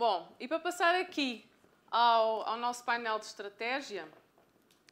[0.00, 1.44] Bom, e para passar aqui
[1.90, 4.08] ao, ao nosso painel de estratégia,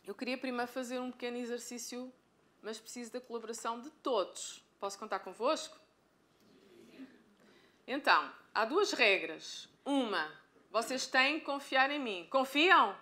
[0.07, 2.13] eu queria primeiro fazer um pequeno exercício,
[2.61, 4.63] mas preciso da colaboração de todos.
[4.79, 5.75] Posso contar convosco?
[7.87, 9.67] Então, há duas regras.
[9.83, 10.31] Uma,
[10.71, 12.29] vocês têm que confiar em mim.
[12.31, 12.95] Confiam?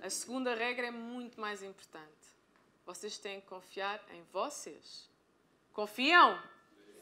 [0.00, 2.26] A segunda regra é muito mais importante.
[2.86, 5.10] Vocês têm que confiar em vocês.
[5.74, 6.42] Confiam?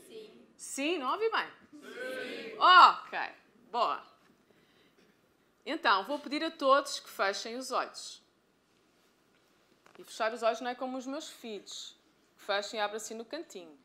[0.09, 0.45] Sim.
[0.57, 1.64] Sim, não ouvi bem?
[1.81, 2.59] Sim.
[2.59, 3.19] Ok,
[3.71, 4.03] boa.
[5.67, 8.23] Então, vou pedir a todos que fechem os olhos.
[9.99, 11.97] E fechar os olhos não é como os meus filhos.
[12.37, 13.79] Fechem e abrem assim no cantinho.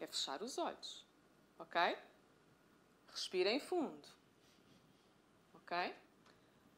[0.00, 1.04] É fechar os olhos.
[1.58, 1.98] Ok?
[3.10, 4.08] Respirem fundo.
[5.54, 5.94] Ok?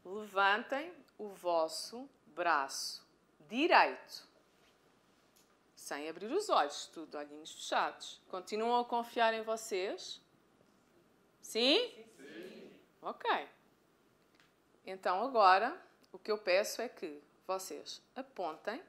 [0.04, 3.06] Levantem o vosso braço
[3.48, 4.27] direito.
[5.88, 8.20] Sem abrir os olhos, tudo, olhinhos fechados.
[8.28, 10.20] Continuam a confiar em vocês?
[11.40, 11.78] Sim?
[12.14, 12.70] Sim.
[13.00, 13.48] Ok.
[14.84, 15.74] Então agora,
[16.12, 18.82] o que eu peço é que vocês apontem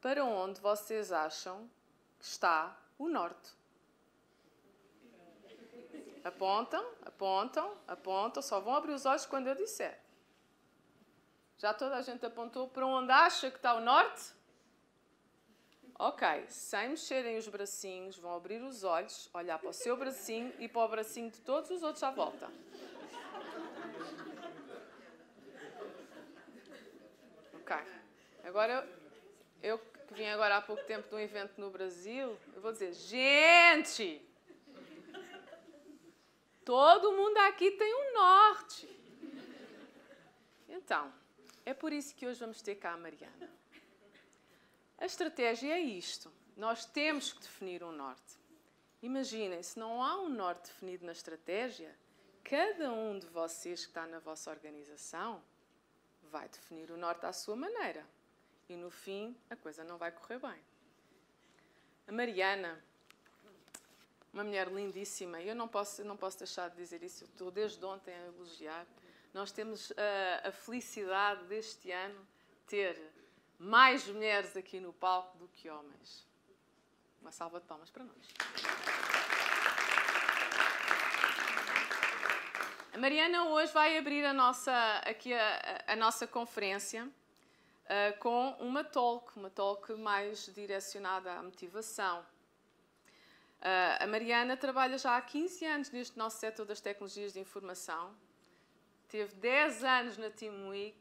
[0.00, 1.68] para onde vocês acham
[2.20, 3.50] que está o norte.
[6.22, 10.00] Apontam, apontam, apontam, só vão abrir os olhos quando eu disser.
[11.58, 14.35] Já toda a gente apontou para onde acha que está o norte?
[15.98, 20.68] Ok, sem mexerem os bracinhos, vão abrir os olhos, olhar para o seu bracinho e
[20.68, 22.50] para o bracinho de todos os outros à volta.
[27.54, 27.76] Ok.
[28.44, 28.86] Agora,
[29.62, 32.92] eu que vim agora há pouco tempo de um evento no Brasil, eu vou dizer,
[32.92, 34.22] gente,
[36.62, 38.88] todo mundo aqui tem um norte.
[40.68, 41.10] Então,
[41.64, 43.50] é por isso que hoje vamos ter cá a Mariana.
[44.98, 46.32] A estratégia é isto.
[46.56, 48.38] Nós temos que definir um norte.
[49.02, 51.94] Imaginem, se não há um norte definido na estratégia,
[52.42, 55.42] cada um de vocês que está na vossa organização
[56.30, 58.06] vai definir o norte à sua maneira.
[58.68, 60.60] E no fim, a coisa não vai correr bem.
[62.08, 62.82] A Mariana,
[64.32, 67.84] uma mulher lindíssima, eu não posso, não posso deixar de dizer isso, eu estou desde
[67.84, 68.86] ontem a elogiar.
[69.34, 72.26] Nós temos a, a felicidade deste ano
[72.66, 72.98] ter
[73.58, 76.26] mais mulheres aqui no palco do que homens.
[77.20, 78.26] Uma salva de palmas para nós.
[82.92, 84.72] A Mariana hoje vai abrir a nossa,
[85.04, 92.20] aqui a, a nossa conferência uh, com uma talk, uma talk mais direcionada à motivação.
[93.60, 98.14] Uh, a Mariana trabalha já há 15 anos neste nosso setor das tecnologias de informação.
[99.08, 100.96] Teve 10 anos na Team Week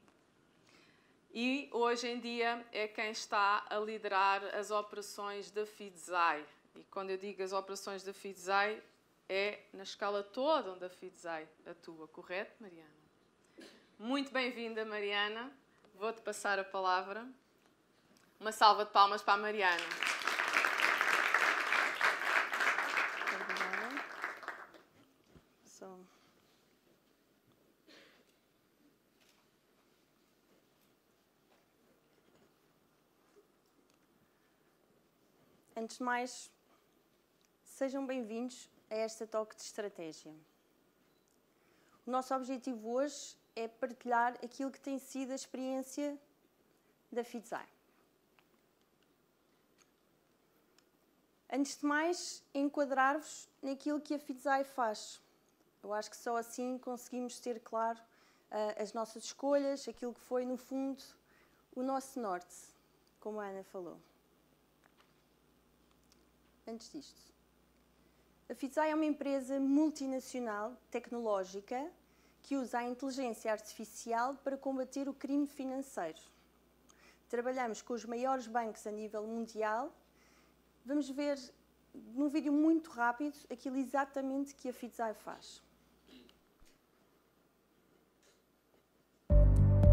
[1.38, 6.46] e hoje em dia é quem está a liderar as operações da FIDZAI.
[6.76, 8.82] E quando eu digo as operações da FIDZAI,
[9.28, 12.90] é na escala toda onde a FIDZAI atua, correto, Mariana?
[14.00, 15.52] Muito bem-vinda, Mariana.
[15.96, 17.28] Vou-te passar a palavra.
[18.40, 19.84] Uma salva de palmas para a Mariana.
[23.34, 24.04] Obrigada.
[25.66, 26.16] So.
[35.78, 36.50] Antes de mais,
[37.66, 40.34] sejam bem-vindos a esta toque de estratégia.
[42.08, 46.18] O nosso objetivo hoje é partilhar aquilo que tem sido a experiência
[47.12, 47.68] da FITSAI.
[51.52, 55.22] Antes de mais, enquadrar-vos naquilo que a FITSAI faz.
[55.84, 60.46] Eu acho que só assim conseguimos ter claro uh, as nossas escolhas, aquilo que foi,
[60.46, 61.04] no fundo,
[61.76, 62.56] o nosso norte,
[63.20, 64.00] como a Ana falou.
[66.68, 67.22] Antes disto,
[68.50, 71.92] a FITSAI é uma empresa multinacional tecnológica
[72.42, 76.20] que usa a inteligência artificial para combater o crime financeiro.
[77.30, 79.92] Trabalhamos com os maiores bancos a nível mundial.
[80.84, 81.40] Vamos ver
[81.94, 85.62] num vídeo muito rápido aquilo exatamente que a FITSAI faz.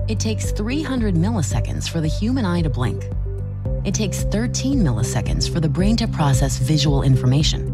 [0.09, 3.03] It takes 300 milliseconds for the human eye to blink.
[3.84, 7.69] It takes 13 milliseconds for the brain to process visual information.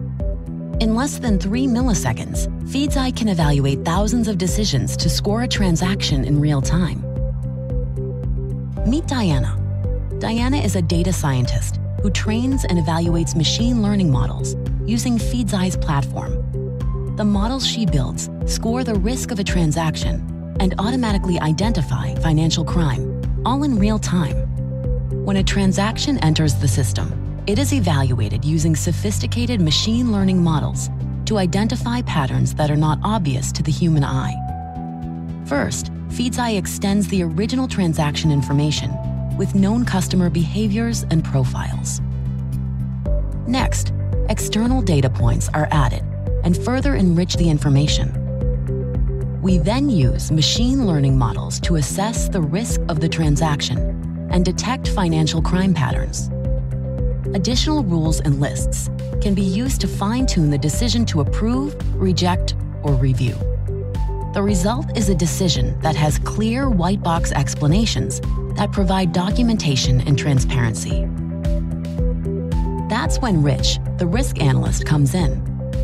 [0.80, 6.24] In less than 3 milliseconds, FeedSci can evaluate thousands of decisions to score a transaction
[6.24, 7.02] in real time.
[8.88, 9.54] Meet Diana.
[10.18, 14.56] Diana is a data scientist who trains and evaluates machine learning models
[14.86, 17.16] using FeedSci's platform.
[17.16, 23.20] The models she builds score the risk of a transaction and automatically identify financial crime,
[23.44, 24.47] all in real time.
[25.28, 27.12] When a transaction enters the system,
[27.46, 30.88] it is evaluated using sophisticated machine learning models
[31.26, 34.32] to identify patterns that are not obvious to the human eye.
[35.44, 38.90] First, FeedsEye extends the original transaction information
[39.36, 42.00] with known customer behaviors and profiles.
[43.46, 43.92] Next,
[44.30, 46.04] external data points are added
[46.42, 48.14] and further enrich the information.
[49.42, 53.97] We then use machine learning models to assess the risk of the transaction
[54.38, 56.30] and detect financial crime patterns.
[57.34, 58.88] Additional rules and lists
[59.20, 62.54] can be used to fine-tune the decision to approve, reject,
[62.84, 63.34] or review.
[64.34, 68.20] The result is a decision that has clear white box explanations
[68.54, 71.08] that provide documentation and transparency.
[72.88, 75.42] That's when Rich, the risk analyst, comes in.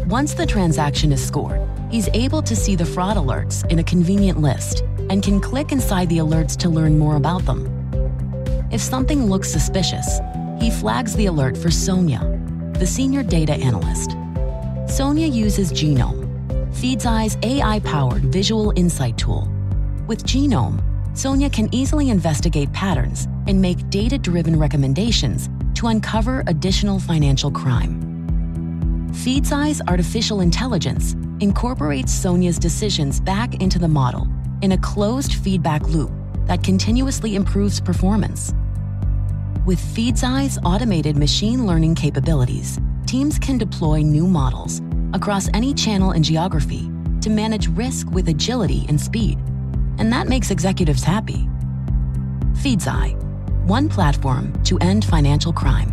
[0.08, 1.60] Once the transaction is scored,
[1.90, 6.08] he's able to see the fraud alerts in a convenient list and can click inside
[6.08, 7.73] the alerts to learn more about them.
[8.70, 10.20] If something looks suspicious,
[10.60, 12.20] he flags the alert for Sonia,
[12.78, 14.16] the senior data analyst.
[14.88, 16.24] Sonia uses Genome,
[16.72, 19.48] FeedSeye's AI-powered visual insight tool.
[20.06, 20.82] With Genome,
[21.16, 28.00] Sonia can easily investigate patterns and make data-driven recommendations to uncover additional financial crime.
[29.12, 34.26] FeedSeye's artificial intelligence incorporates Sonia's decisions back into the model
[34.62, 36.10] in a closed feedback loop
[36.46, 38.54] that continuously improves performance.
[39.66, 44.82] With FeedSeye's automated machine learning capabilities, teams can deploy new models
[45.14, 46.90] across any channel and geography
[47.22, 49.38] to manage risk with agility and speed.
[49.98, 51.48] And that makes executives happy.
[52.62, 53.16] FeedSeye,
[53.66, 55.90] one platform to end financial crime.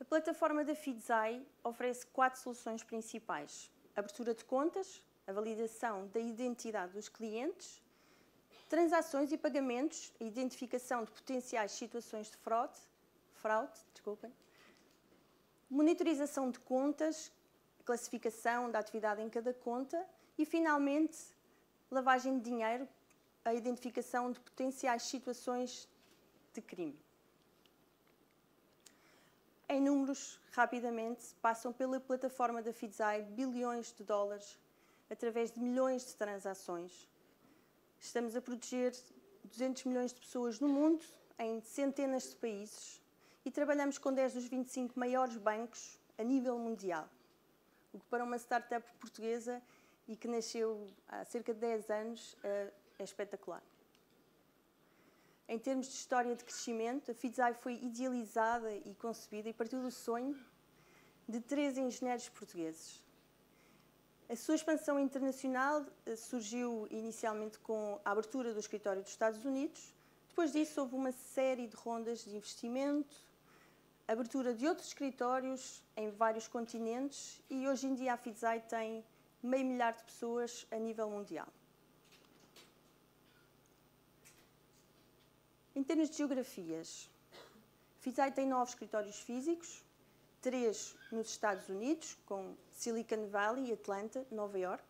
[0.00, 6.92] A plataforma da FeedSeye oferece quatro soluções principais: abertura de contas, a validação da identidade
[6.92, 7.82] dos clientes,
[8.68, 12.78] transações e pagamentos, a identificação de potenciais situações de fraude,
[13.34, 14.32] fraude, desculpem,
[15.70, 17.32] monitorização de contas,
[17.84, 20.04] classificação da atividade em cada conta
[20.38, 21.18] e, finalmente,
[21.90, 22.88] lavagem de dinheiro,
[23.44, 25.88] a identificação de potenciais situações
[26.52, 26.98] de crime.
[29.68, 34.58] Em números, rapidamente, passam pela plataforma da FeedSeye bilhões de dólares
[35.14, 37.08] através de milhões de transações.
[38.00, 38.92] Estamos a proteger
[39.44, 41.04] 200 milhões de pessoas no mundo,
[41.38, 43.00] em centenas de países,
[43.44, 47.08] e trabalhamos com 10 dos 25 maiores bancos a nível mundial.
[47.92, 49.62] O que para uma startup portuguesa
[50.08, 53.62] e que nasceu há cerca de 10 anos é espetacular.
[55.48, 59.90] Em termos de história de crescimento, a FeedSeye foi idealizada e concebida e partiu do
[59.90, 60.36] sonho
[61.28, 63.04] de três engenheiros portugueses.
[64.26, 65.84] A sua expansão internacional
[66.16, 69.92] surgiu inicialmente com a abertura do escritório dos Estados Unidos.
[70.28, 73.14] Depois disso, houve uma série de rondas de investimento,
[74.08, 79.04] abertura de outros escritórios em vários continentes e hoje em dia a FeedSeye tem
[79.42, 81.48] meio milhar de pessoas a nível mundial.
[85.76, 87.10] Em termos de geografias,
[88.00, 89.83] FeedSeye tem nove escritórios físicos,
[90.44, 94.84] três nos Estados Unidos, com Silicon Valley, Atlanta, Nova York.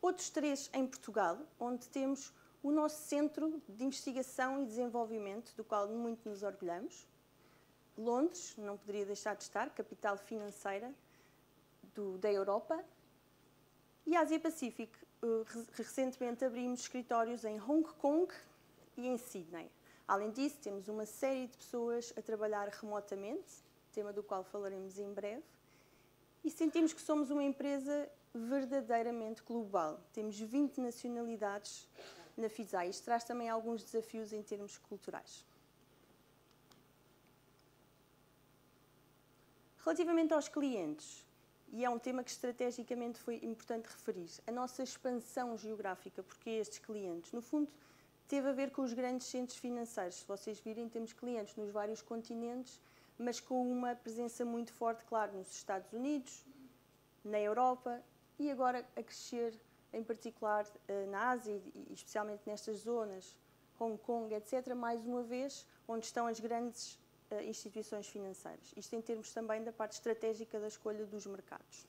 [0.00, 5.88] Outros três em Portugal, onde temos o nosso Centro de Investigação e Desenvolvimento, do qual
[5.88, 7.04] muito nos orgulhamos.
[7.98, 10.94] Londres, não poderia deixar de estar, capital financeira
[11.92, 12.80] do, da Europa.
[14.06, 14.96] E Ásia Pacífico,
[15.72, 18.32] recentemente abrimos escritórios em Hong Kong
[18.96, 19.68] e em Sydney.
[20.06, 25.12] Além disso, temos uma série de pessoas a trabalhar remotamente, tema do qual falaremos em
[25.12, 25.44] breve,
[26.44, 30.00] e sentimos que somos uma empresa verdadeiramente global.
[30.12, 31.88] Temos 20 nacionalidades
[32.36, 32.84] na FISA.
[32.84, 35.44] Isto traz também alguns desafios em termos culturais.
[39.84, 41.24] Relativamente aos clientes,
[41.70, 46.78] e é um tema que estrategicamente foi importante referir, a nossa expansão geográfica, porque estes
[46.78, 47.70] clientes, no fundo,
[48.26, 50.16] teve a ver com os grandes centros financeiros.
[50.16, 52.80] Se vocês virem, temos clientes nos vários continentes,
[53.18, 56.44] mas com uma presença muito forte, claro, nos Estados Unidos,
[57.24, 58.02] na Europa
[58.38, 59.54] e agora a crescer,
[59.92, 63.36] em particular, eh, na Ásia e especialmente nestas zonas,
[63.78, 66.98] Hong Kong, etc., mais uma vez, onde estão as grandes
[67.42, 68.72] instituições financeiras.
[68.76, 71.86] Isto em termos também da parte estratégica da escolha dos mercados.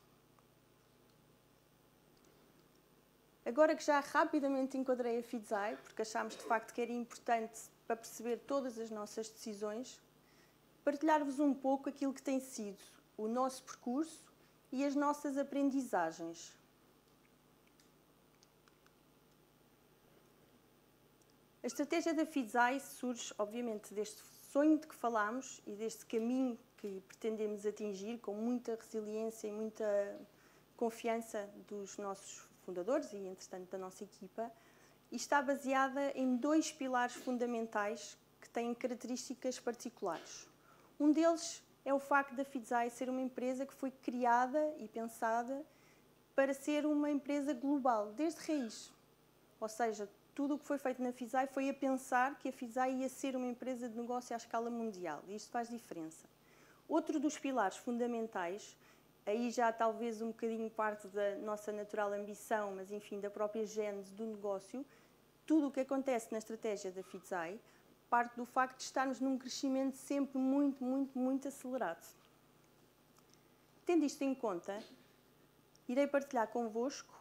[3.45, 7.95] Agora que já rapidamente enquadrei a FIDSAI, porque achámos de facto que era importante para
[7.95, 10.01] perceber todas as nossas decisões,
[10.85, 12.81] partilhar-vos um pouco aquilo que tem sido
[13.17, 14.23] o nosso percurso
[14.71, 16.55] e as nossas aprendizagens.
[21.63, 27.01] A estratégia da FIDSAI surge, obviamente, deste sonho de que falámos e deste caminho que
[27.07, 30.19] pretendemos atingir com muita resiliência e muita
[30.77, 34.51] confiança dos nossos fundadores e, entretanto, da nossa equipa,
[35.11, 40.47] e está baseada em dois pilares fundamentais que têm características particulares.
[40.99, 45.63] Um deles é o facto da Fidzai ser uma empresa que foi criada e pensada
[46.35, 48.91] para ser uma empresa global, desde raiz.
[49.59, 52.93] Ou seja, tudo o que foi feito na FISAI foi a pensar que a FISAI
[52.95, 55.23] ia ser uma empresa de negócio à escala mundial.
[55.29, 56.27] E isto faz diferença.
[56.89, 58.75] Outro dos pilares fundamentais,
[59.25, 64.11] aí já talvez um bocadinho parte da nossa natural ambição, mas enfim, da própria gênese
[64.11, 64.85] do negócio,
[65.45, 67.57] tudo o que acontece na estratégia da FISAI
[68.15, 72.07] parte do facto de estarmos num crescimento sempre muito, muito, muito acelerado.
[73.85, 74.81] Tendo isto em conta,
[75.85, 77.13] irei partilhar convosco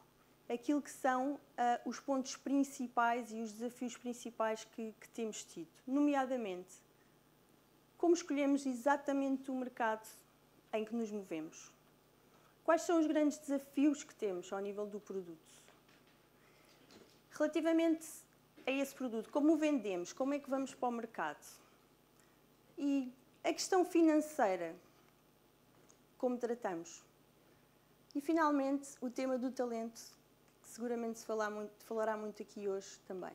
[0.48, 1.40] aquilo que são uh,
[1.84, 6.76] os pontos principais e os desafios principais que, que temos tido, nomeadamente
[7.98, 10.06] como escolhemos exatamente o mercado
[10.72, 11.72] em que nos movemos.
[12.62, 15.54] Quais são os grandes desafios que temos ao nível do produto?
[17.32, 18.06] Relativamente
[18.66, 21.44] a esse produto, como o vendemos, como é que vamos para o mercado?
[22.78, 24.75] E a questão financeira,
[26.18, 27.04] como tratamos?
[28.14, 30.00] E finalmente, o tema do talento,
[30.62, 33.33] seguramente se falar muito, falará muito aqui hoje também.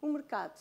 [0.00, 0.60] O mercado.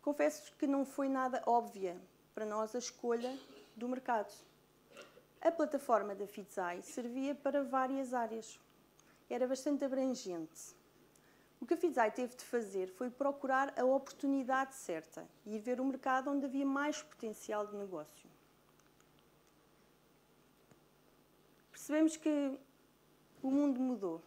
[0.00, 2.00] Confesso que não foi nada óbvia
[2.34, 3.38] para nós a escolha
[3.76, 4.32] do mercado.
[5.40, 8.58] A plataforma da Fitzai servia para várias áreas.
[9.28, 10.76] Era bastante abrangente.
[11.60, 15.80] O que a Fitzai teve de fazer foi procurar a oportunidade certa e ir ver
[15.80, 18.28] o mercado onde havia mais potencial de negócio.
[21.88, 22.58] percebemos que
[23.42, 24.20] o mundo mudou.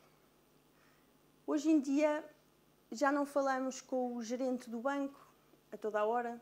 [1.45, 2.27] Hoje em dia
[2.91, 5.19] já não falamos com o gerente do banco
[5.71, 6.41] a toda a hora.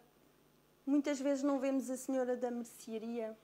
[0.85, 3.37] Muitas vezes não vemos a senhora da mercearia.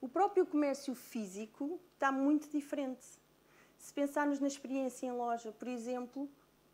[0.00, 3.06] O próprio comércio físico está muito diferente.
[3.86, 6.28] Se pensarmos na experiência em loja, por exemplo,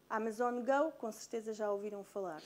[0.09, 2.43] Amazon Go, com certeza já ouviram falar.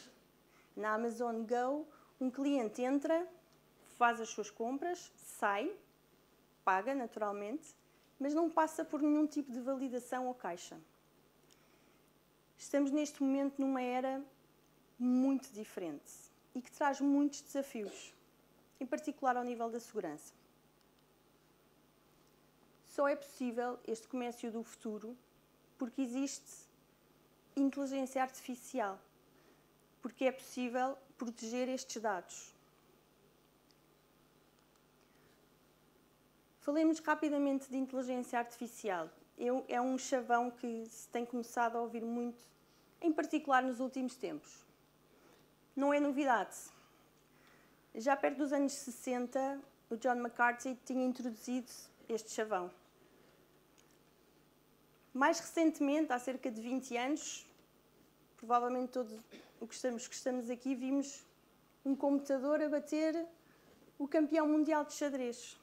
[0.74, 1.86] Na Amazon Go,
[2.20, 3.28] um cliente entra,
[3.96, 5.72] faz as suas compras, sai,
[6.64, 7.76] paga naturalmente,
[8.18, 10.76] mas não passa por nenhum tipo de validação ou caixa.
[12.58, 14.20] Estamos neste momento numa era
[14.98, 16.12] muito diferente
[16.56, 18.12] e que traz muitos desafios,
[18.80, 20.34] em particular ao nível da segurança.
[22.96, 25.16] Só é possível este comércio do futuro
[25.78, 26.66] porque existe
[27.54, 28.98] inteligência artificial,
[30.02, 32.56] porque é possível proteger estes dados
[36.66, 39.08] Falemos rapidamente de inteligência artificial.
[39.38, 42.44] Eu, é um chavão que se tem começado a ouvir muito,
[43.00, 44.66] em particular nos últimos tempos.
[45.76, 46.56] Não é novidade.
[47.94, 49.60] Já perto dos anos 60,
[49.90, 51.70] o John McCarthy tinha introduzido
[52.08, 52.68] este chavão.
[55.16, 57.46] Mais recentemente, há cerca de 20 anos,
[58.36, 59.18] provavelmente todos
[59.58, 61.24] o que estamos, que estamos aqui, vimos
[61.82, 63.26] um computador a bater
[63.98, 65.56] o campeão mundial de xadrez.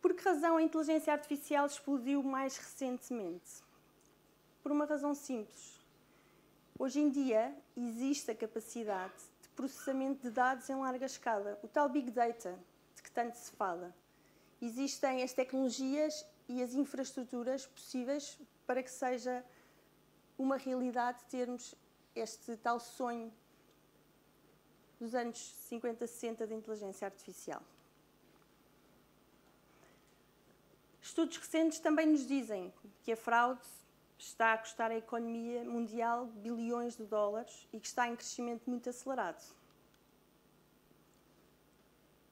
[0.00, 3.62] Por que razão a inteligência artificial explodiu mais recentemente?
[4.62, 5.78] Por uma razão simples.
[6.78, 11.86] Hoje em dia existe a capacidade de processamento de dados em larga escala, o tal
[11.86, 12.58] Big Data
[12.96, 13.94] de que tanto se fala.
[14.58, 19.44] Existem as tecnologias e as infraestruturas possíveis para que seja
[20.38, 21.74] uma realidade termos
[22.14, 23.32] este tal sonho
[24.98, 27.62] dos anos 50, 60 de inteligência artificial.
[31.00, 32.72] Estudos recentes também nos dizem
[33.02, 33.60] que a fraude
[34.18, 38.88] está a custar à economia mundial bilhões de dólares e que está em crescimento muito
[38.88, 39.44] acelerado.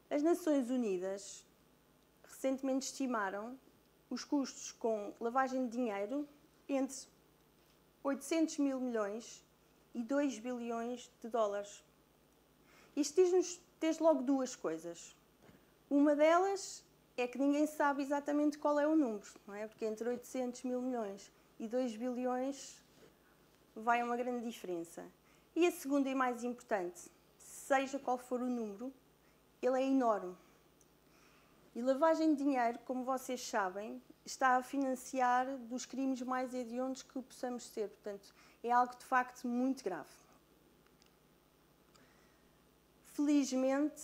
[0.08, 1.44] As Nações Unidas
[2.22, 3.58] recentemente estimaram
[4.12, 6.28] os custos com lavagem de dinheiro
[6.68, 7.08] entre
[8.04, 9.42] 800 mil milhões
[9.94, 11.82] e 2 bilhões de dólares.
[12.94, 15.16] Isto diz-nos desde logo duas coisas.
[15.88, 16.84] Uma delas
[17.16, 19.66] é que ninguém sabe exatamente qual é o número, não é?
[19.66, 22.84] Porque entre 800 mil milhões e 2 bilhões
[23.74, 25.02] vai uma grande diferença.
[25.56, 28.92] E a segunda e mais importante, seja qual for o número,
[29.62, 30.36] ele é enorme.
[31.74, 37.20] E lavagem de dinheiro, como vocês sabem, está a financiar dos crimes mais hediondos que
[37.22, 37.88] possamos ter.
[37.88, 40.10] Portanto, é algo de facto muito grave.
[43.06, 44.02] Felizmente,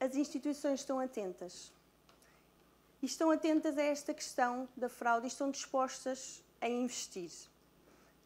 [0.00, 1.72] as instituições estão atentas
[3.02, 7.30] e estão atentas a esta questão da fraude e estão dispostas a investir.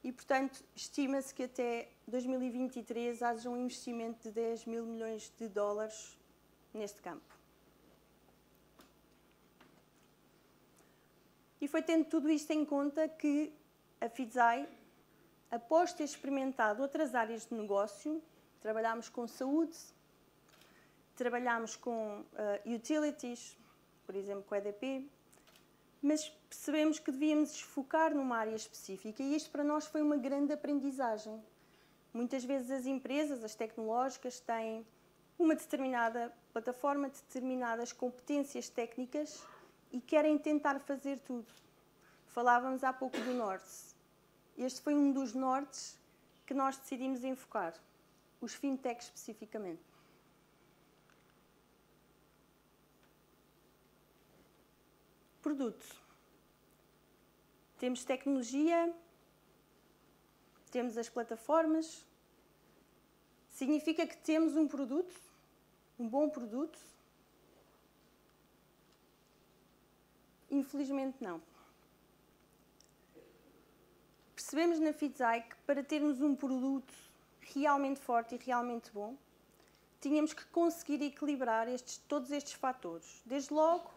[0.03, 6.17] e, portanto, estima-se que até 2023 haja um investimento de 10 mil milhões de dólares
[6.73, 7.38] neste campo.
[11.61, 13.53] E foi tendo tudo isto em conta que
[14.01, 14.69] a FIDSAI,
[15.51, 18.23] após ter experimentado outras áreas de negócio,
[18.61, 19.77] trabalhámos com saúde,
[21.17, 23.57] trabalhámos com uh, utilities,
[24.07, 25.11] por exemplo, com a EDP,
[26.01, 30.53] mas percebemos que devíamos focar numa área específica e isto para nós foi uma grande
[30.53, 31.43] aprendizagem.
[32.15, 34.87] Muitas vezes as empresas, as tecnológicas, têm
[35.37, 39.45] uma determinada plataforma, determinadas competências técnicas
[39.93, 41.53] e querem tentar fazer tudo.
[42.27, 43.89] Falávamos há pouco do norte.
[44.57, 45.97] Este foi um dos nortes
[46.47, 47.75] que nós decidimos enfocar,
[48.41, 49.83] os fintechs especificamente.
[55.43, 55.87] Produto.
[57.79, 58.93] Temos tecnologia,
[60.71, 62.05] temos as plataformas.
[63.51, 65.15] Significa que temos um produto,
[65.99, 66.79] um bom produto,
[70.51, 71.41] Infelizmente não.
[74.35, 76.95] Percebemos na Fitzai que para termos um produto
[77.41, 79.17] realmente forte e realmente bom,
[80.01, 83.23] tínhamos que conseguir equilibrar estes, todos estes fatores.
[83.27, 83.91] Desde logo,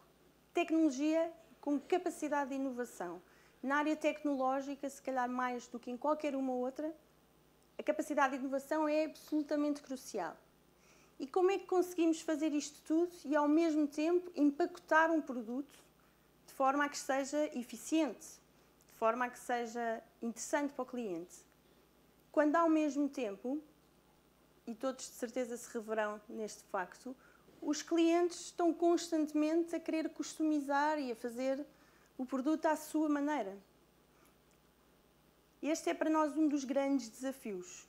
[0.53, 1.31] tecnologia
[1.61, 3.21] com capacidade de inovação.
[3.61, 6.93] Na área tecnológica, se calhar mais do que em qualquer uma outra,
[7.77, 10.35] a capacidade de inovação é absolutamente crucial.
[11.19, 15.79] E como é que conseguimos fazer isto tudo e, ao mesmo tempo, empacotar um produto
[16.61, 18.27] forma a que seja eficiente,
[18.87, 21.37] de forma a que seja interessante para o cliente.
[22.31, 23.59] Quando ao mesmo tempo,
[24.67, 27.15] e todos de certeza se reverão neste facto,
[27.63, 31.65] os clientes estão constantemente a querer customizar e a fazer
[32.15, 33.57] o produto à sua maneira.
[35.63, 37.87] Este é para nós um dos grandes desafios.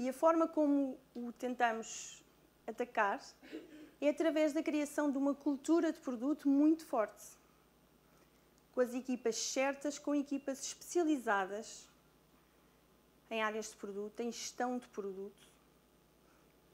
[0.00, 2.24] E a forma como o tentamos
[2.66, 3.20] atacar
[4.00, 7.37] é através da criação de uma cultura de produto muito forte
[8.78, 11.88] com as equipas certas, com equipas especializadas
[13.28, 15.48] em áreas de produto, em gestão de produto.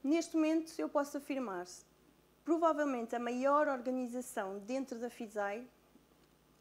[0.03, 1.65] Neste momento, eu posso afirmar,
[2.43, 5.67] provavelmente a maior organização dentro da FISAI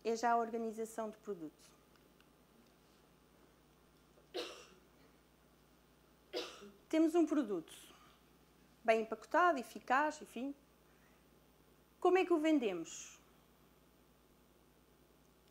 [0.02, 1.68] é já a organização de produto.
[6.88, 7.74] Temos um produto
[8.83, 10.54] bem empacotado, eficaz, enfim.
[12.00, 13.13] Como é que o vendemos?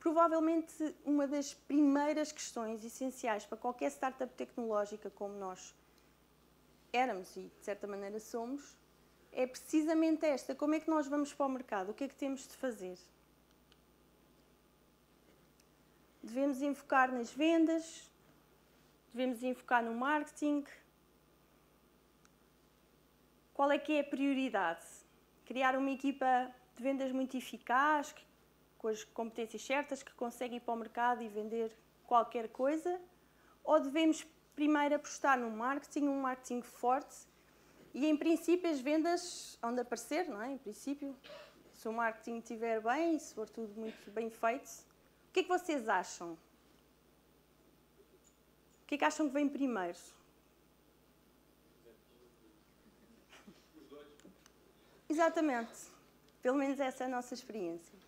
[0.04, 5.74] Provavelmente uma das primeiras questões essenciais para qualquer startup tecnológica como nós
[6.92, 8.76] éramos e de certa maneira somos,
[9.32, 11.92] é precisamente esta: como é que nós vamos para o mercado?
[11.92, 13.00] O que é que temos de fazer?
[16.22, 18.12] Devemos enfocar nas vendas,
[19.14, 20.66] devemos enfocar no marketing.
[23.54, 24.86] Qual é que é a prioridade?
[25.46, 28.33] Criar uma equipa de vendas muito eficaz, que
[28.84, 31.72] com as competências certas, que conseguem ir para o mercado e vender
[32.06, 33.00] qualquer coisa?
[33.64, 37.16] Ou devemos primeiro apostar no marketing, um marketing forte?
[37.94, 40.52] E em princípio as vendas hão de aparecer, não é?
[40.52, 41.16] Em princípio,
[41.72, 44.70] se o marketing estiver bem, se for tudo muito bem feito.
[45.30, 46.34] O que é que vocês acham?
[46.34, 46.38] O
[48.86, 49.98] que é que acham que vem primeiro?
[55.08, 55.72] Exatamente.
[56.42, 58.03] Pelo menos essa é a nossa experiência.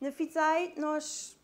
[0.00, 1.36] Na FITSAI, nós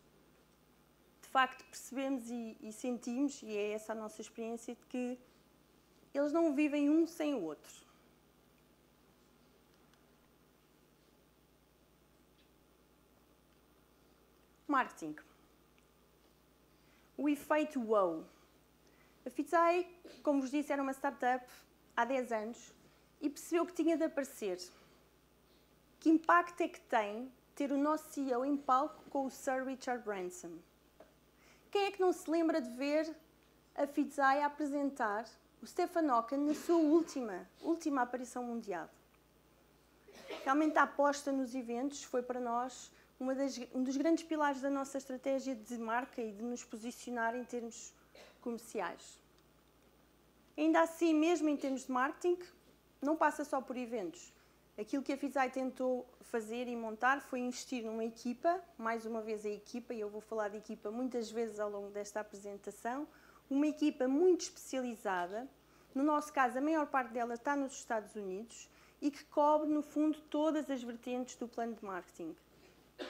[1.21, 5.19] de facto percebemos e, e, sentimos, e é essa a nossa experiência, de que
[6.13, 7.73] eles não vivem um sem o outro.
[14.67, 15.15] Marketing.
[17.17, 18.23] O efeito wow.
[19.25, 19.87] A FITSAI,
[20.21, 21.45] como vos disse, era uma startup
[21.95, 22.73] há 10 anos
[23.19, 24.59] e percebeu que tinha de aparecer.
[25.99, 30.03] Que impacto é que tem ter o nosso CEO em palco com o Sir Richard
[30.03, 30.57] Branson.
[31.71, 33.15] Quem é que não se lembra de ver
[33.75, 35.25] a Fizai apresentar
[35.61, 38.89] o Stefan Ocken na sua última, última aparição mundial?
[40.43, 44.97] Realmente a aposta nos eventos foi para nós das, um dos grandes pilares da nossa
[44.97, 47.93] estratégia de marca e de nos posicionar em termos
[48.41, 49.17] comerciais.
[50.57, 52.37] Ainda assim, mesmo em termos de marketing,
[53.01, 54.33] não passa só por eventos.
[54.75, 59.45] Aquilo que a FISAI tentou fazer e montar foi investir numa equipa, mais uma vez
[59.45, 63.07] a equipa, e eu vou falar de equipa muitas vezes ao longo desta apresentação,
[63.47, 65.47] uma equipa muito especializada.
[65.93, 68.67] No nosso caso, a maior parte dela está nos Estados Unidos
[68.99, 72.35] e que cobre, no fundo, todas as vertentes do plano de marketing.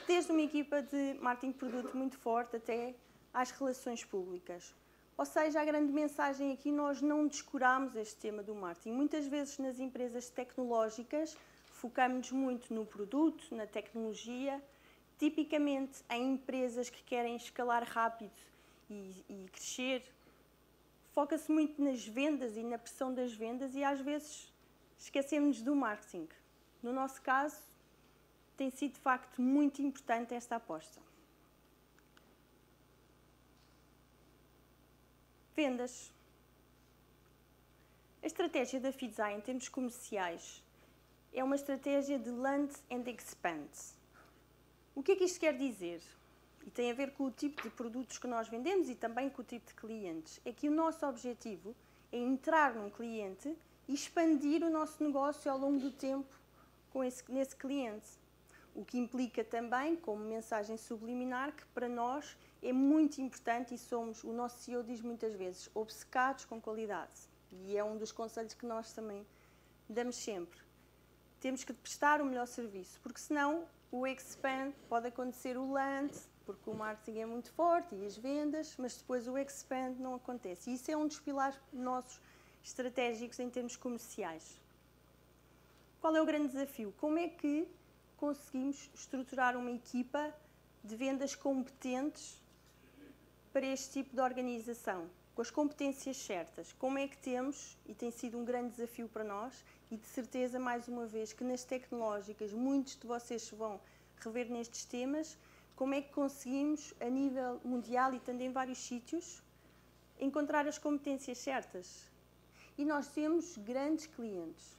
[0.06, 2.94] Desde uma equipa de marketing de produto muito forte até
[3.32, 4.74] às relações públicas.
[5.16, 8.92] Ou seja, a grande mensagem aqui, nós não descuramos este tema do marketing.
[8.92, 11.34] Muitas vezes nas empresas tecnológicas
[11.84, 14.58] focamos muito no produto, na tecnologia,
[15.18, 18.32] tipicamente em empresas que querem escalar rápido
[18.88, 20.02] e, e crescer,
[21.12, 24.50] foca-se muito nas vendas e na pressão das vendas e às vezes
[24.98, 26.26] esquecemos do marketing.
[26.82, 27.60] No nosso caso,
[28.56, 31.02] tem sido de facto muito importante esta aposta.
[35.54, 36.10] Vendas.
[38.22, 40.63] A estratégia da Fidza em termos comerciais
[41.34, 43.68] é uma estratégia de land and expand.
[44.94, 46.00] O que é que isto quer dizer?
[46.64, 49.42] E tem a ver com o tipo de produtos que nós vendemos e também com
[49.42, 50.40] o tipo de clientes.
[50.44, 51.74] É que o nosso objetivo
[52.12, 53.54] é entrar num cliente
[53.88, 56.32] e expandir o nosso negócio ao longo do tempo
[56.92, 58.08] com esse, nesse cliente.
[58.72, 64.22] O que implica também, como mensagem subliminar, que para nós é muito importante e somos,
[64.22, 67.28] o nosso CEO diz muitas vezes, obcecados com qualidade.
[67.50, 69.26] E é um dos conselhos que nós também
[69.88, 70.63] damos sempre.
[71.44, 76.10] Temos que prestar o melhor serviço, porque senão o expand pode acontecer o land,
[76.46, 80.70] porque o marketing é muito forte e as vendas, mas depois o expand não acontece.
[80.70, 82.18] E isso é um dos pilares nossos
[82.62, 84.58] estratégicos em termos comerciais.
[86.00, 86.94] Qual é o grande desafio?
[86.98, 87.68] Como é que
[88.16, 90.34] conseguimos estruturar uma equipa
[90.82, 92.42] de vendas competentes
[93.52, 95.10] para este tipo de organização?
[95.34, 96.72] Com as competências certas.
[96.72, 99.62] Como é que temos, e tem sido um grande desafio para nós,
[99.94, 103.80] e de certeza, mais uma vez, que nas tecnológicas muitos de vocês se vão
[104.16, 105.38] rever nestes temas,
[105.74, 109.42] como é que conseguimos, a nível mundial e também em vários sítios,
[110.20, 112.10] encontrar as competências certas.
[112.76, 114.76] E nós temos grandes clientes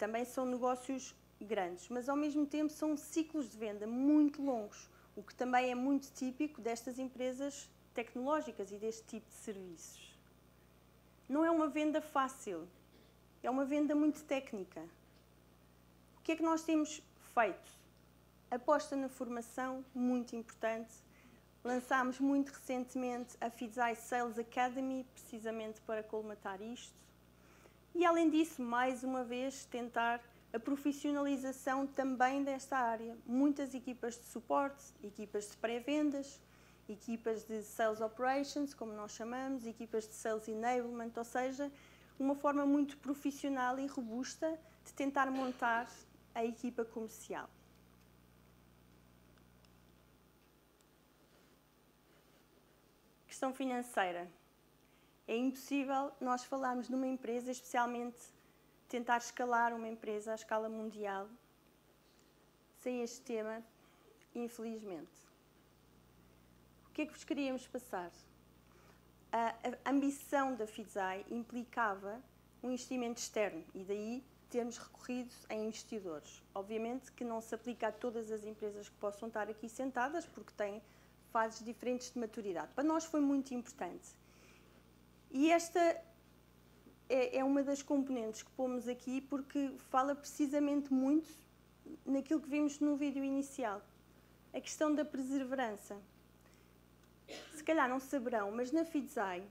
[0.00, 5.22] também são negócios grandes, mas ao mesmo tempo são ciclos de venda muito longos, o
[5.22, 10.18] que também é muito típico destas empresas tecnológicas e deste tipo de serviços.
[11.28, 12.66] Não é uma venda fácil,
[13.42, 14.80] é uma venda muito técnica.
[16.18, 17.02] O que é que nós temos
[17.34, 17.80] feito?
[18.50, 20.92] Aposta na formação, muito importante.
[21.62, 26.94] Lançámos muito recentemente a Fidzai Sales Academy, precisamente para colmatar isto.
[27.94, 30.20] E além disso, mais uma vez, tentar
[30.52, 33.16] a profissionalização também desta área.
[33.26, 36.40] Muitas equipas de suporte, equipas de pré-vendas,
[36.88, 41.70] equipas de sales operations, como nós chamamos, equipas de sales enablement, ou seja,
[42.22, 45.88] uma forma muito profissional e robusta de tentar montar
[46.34, 47.48] a equipa comercial.
[53.26, 54.30] Questão financeira.
[55.26, 58.18] É impossível nós falarmos numa empresa, especialmente
[58.88, 61.28] tentar escalar uma empresa à escala mundial,
[62.80, 63.62] sem este tema,
[64.34, 65.30] infelizmente.
[66.86, 68.10] O que é que vos queríamos passar?
[69.32, 72.20] A, ambição da FIDZAI implicava
[72.62, 76.42] um investimento externo e daí termos recorrido a investidores.
[76.54, 80.52] Obviamente que não se aplica a todas as empresas que possam estar aqui sentadas, porque
[80.54, 80.82] têm
[81.30, 82.72] fases diferentes de maturidade.
[82.74, 84.18] Para nós foi muito importante
[85.30, 85.78] e esta
[87.08, 91.28] é, é uma das componentes que pomos aqui porque fala precisamente muito
[92.04, 93.80] naquilo que vimos no vídeo inicial.
[94.52, 95.96] A questão da perseverança.
[97.54, 99.42] Se calhar não saberão, mas na Fidzai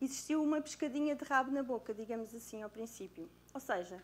[0.00, 3.28] existiu uma pescadinha de rabo na boca, digamos assim, ao princípio.
[3.54, 4.02] Ou seja,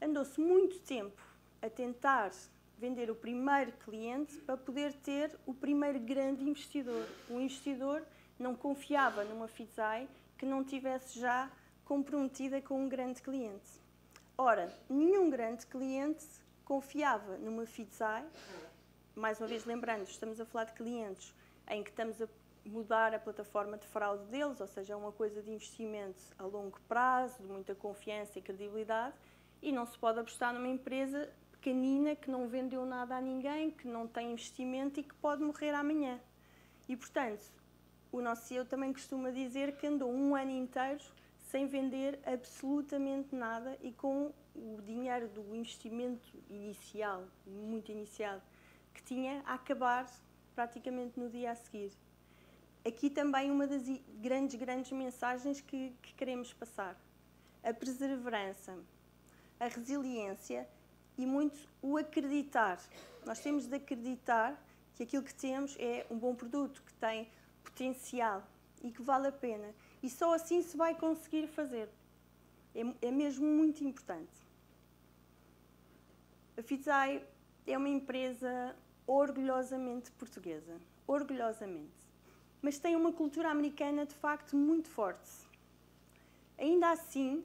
[0.00, 1.20] andou-se muito tempo
[1.60, 2.30] a tentar
[2.78, 7.06] vender o primeiro cliente para poder ter o primeiro grande investidor.
[7.30, 8.04] Um investidor
[8.38, 11.50] não confiava numa Fidzai que não tivesse já
[11.84, 13.80] comprometida com um grande cliente.
[14.36, 16.26] Ora, nenhum grande cliente
[16.64, 18.24] confiava numa Fidzai,
[19.14, 21.32] mais uma vez lembrando, estamos a falar de clientes
[21.68, 22.28] em que estamos a
[22.64, 26.78] mudar a plataforma de fraude deles, ou seja, é uma coisa de investimento a longo
[26.88, 29.14] prazo, de muita confiança e credibilidade,
[29.60, 33.86] e não se pode apostar numa empresa pequenina que não vendeu nada a ninguém, que
[33.86, 36.20] não tem investimento e que pode morrer amanhã.
[36.88, 37.44] E, portanto,
[38.10, 41.02] o nosso CEO também costuma dizer que andou um ano inteiro
[41.38, 48.40] sem vender absolutamente nada e com o dinheiro do investimento inicial, muito inicial,
[48.92, 50.06] que tinha a acabar
[50.54, 51.92] praticamente no dia a seguir.
[52.84, 53.82] Aqui também uma das
[54.20, 56.96] grandes, grandes mensagens que, que queremos passar.
[57.62, 58.76] A perseverança,
[59.60, 60.68] a resiliência
[61.16, 62.80] e muito o acreditar.
[63.24, 64.60] Nós temos de acreditar
[64.94, 67.28] que aquilo que temos é um bom produto, que tem
[67.62, 68.42] potencial
[68.82, 69.72] e que vale a pena.
[70.02, 71.88] E só assim se vai conseguir fazer.
[72.74, 74.32] É, é mesmo muito importante.
[76.56, 77.24] A Fitzai
[77.66, 80.80] é uma empresa orgulhosamente portuguesa.
[81.06, 82.02] Orgulhosamente.
[82.62, 85.28] mas tem uma cultura americana de facto muito forte.
[86.56, 87.44] Ainda assim,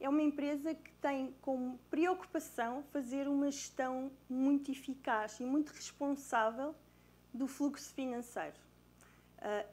[0.00, 6.74] é uma empresa que tem como preocupação fazer uma gestão muito eficaz e muito responsável
[7.32, 8.56] do fluxo financeiro.
[9.38, 9.68] Uh,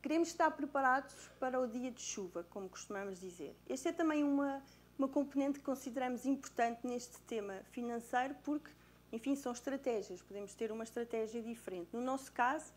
[0.00, 3.54] queremos estar preparados para o dia de chuva, como costumamos dizer.
[3.68, 4.62] Esta é também uma,
[4.98, 8.70] uma componente que consideramos importante neste tema financeiro, porque,
[9.12, 11.90] enfim, são estratégias, podemos ter uma estratégia diferente.
[11.92, 12.72] No nosso caso,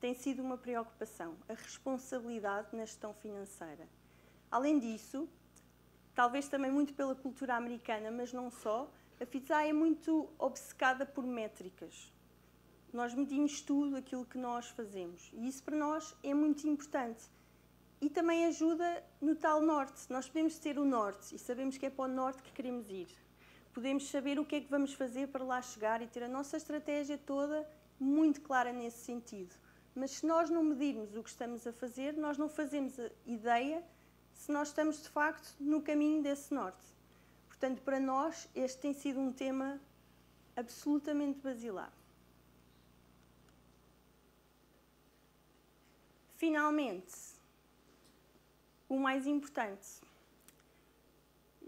[0.00, 3.88] tem sido uma preocupação, a responsabilidade na gestão financeira.
[4.50, 5.28] Além disso,
[6.14, 11.24] talvez também muito pela cultura americana, mas não só, a FITSA é muito obcecada por
[11.24, 12.12] métricas.
[12.92, 17.22] Nós medimos tudo aquilo que nós fazemos e isso para nós é muito importante.
[18.00, 20.10] E também ajuda no tal norte.
[20.10, 23.06] Nós podemos ter o norte e sabemos que é para o norte que queremos ir.
[23.72, 26.56] Podemos saber o que é que vamos fazer para lá chegar e ter a nossa
[26.56, 29.54] estratégia toda muito clara nesse sentido.
[29.94, 32.94] Mas se nós não medirmos o que estamos a fazer, nós não fazemos
[33.26, 33.82] ideia
[34.32, 36.84] se nós estamos de facto no caminho desse norte.
[37.48, 39.80] Portanto, para nós, este tem sido um tema
[40.56, 41.92] absolutamente basilar.
[46.36, 47.14] Finalmente,
[48.88, 50.00] o mais importante.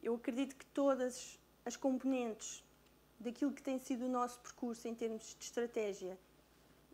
[0.03, 2.63] Eu acredito que todas as componentes
[3.19, 6.19] daquilo que tem sido o nosso percurso em termos de estratégia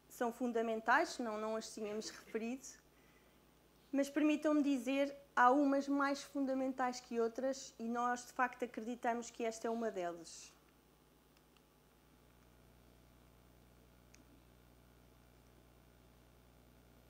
[0.08, 2.66] são fundamentais, senão não as tínhamos referido,
[3.92, 9.44] mas permitam-me dizer, há umas mais fundamentais que outras e nós de facto acreditamos que
[9.44, 10.52] esta é uma delas.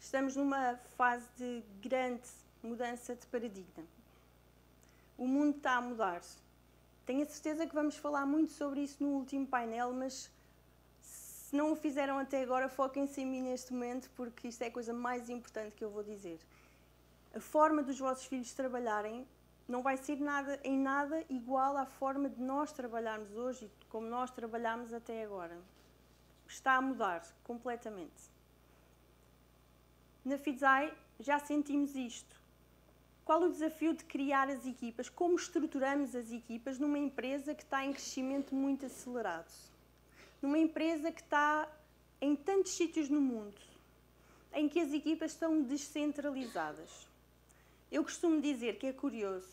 [0.01, 2.29] Estamos numa fase de grande
[2.63, 3.85] mudança de paradigma.
[5.17, 6.21] O mundo está a mudar.
[7.07, 10.31] Tenho a certeza que vamos falar muito sobre isso no último painel, mas
[11.01, 14.71] se não o fizeram até agora, foquem-se em mim neste momento, porque isto é a
[14.71, 16.39] coisa mais importante que eu vou dizer.
[17.35, 19.27] A forma dos vossos filhos trabalharem
[19.67, 24.31] não vai ser nada, em nada igual à forma de nós trabalharmos hoje como nós
[24.31, 25.59] trabalhamos até agora.
[26.47, 28.31] Está a mudar completamente.
[30.25, 32.40] Na Fidzai já sentimos isto.
[33.25, 35.09] Qual o desafio de criar as equipas?
[35.09, 39.51] Como estruturamos as equipas numa empresa que está em crescimento muito acelerado?
[40.41, 41.69] numa empresa que está
[42.21, 43.57] em tantos sítios no mundo,
[44.53, 47.09] em que as equipas estão descentralizadas.
[47.91, 49.49] Eu costumo dizer que é curioso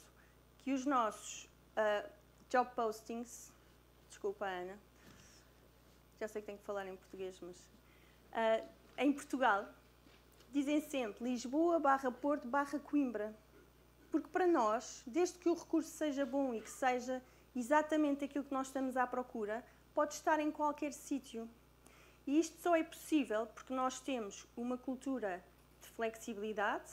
[0.59, 2.09] que os nossos uh,
[2.49, 3.51] job postings,
[4.09, 4.77] desculpa Ana,
[6.19, 9.67] já sei que tenho que falar em português, mas uh, em Portugal
[10.51, 13.35] dizem sempre Lisboa barra Porto barra Coimbra.
[14.17, 17.21] Porque para nós, desde que o recurso seja bom e que seja
[17.55, 21.47] exatamente aquilo que nós estamos à procura, pode estar em qualquer sítio.
[22.25, 25.43] E isto só é possível porque nós temos uma cultura
[25.83, 26.91] de flexibilidade,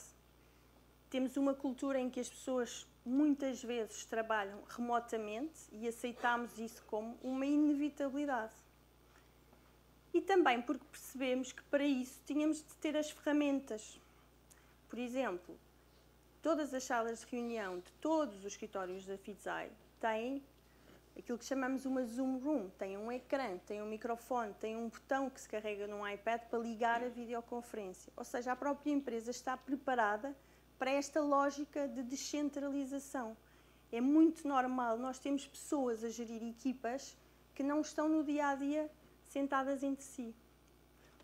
[1.09, 7.17] temos uma cultura em que as pessoas muitas vezes trabalham remotamente e aceitamos isso como
[7.23, 8.53] uma inevitabilidade.
[10.13, 13.99] E também porque percebemos que para isso tínhamos de ter as ferramentas.
[14.87, 15.57] Por exemplo,
[16.45, 20.43] todas as salas de reunião de todos os escritórios da FITSAI têm
[21.17, 22.69] aquilo que chamamos uma Zoom Room.
[22.77, 26.59] Tem um ecrã, tem um microfone, tem um botão que se carrega num iPad para
[26.59, 28.13] ligar a videoconferência.
[28.15, 30.35] Ou seja, a própria empresa está preparada
[30.77, 33.35] para esta lógica de descentralização.
[33.91, 37.17] É muito normal, nós temos pessoas a gerir equipas
[37.55, 38.87] que não estão no dia a dia
[39.23, 40.31] sentadas entre si.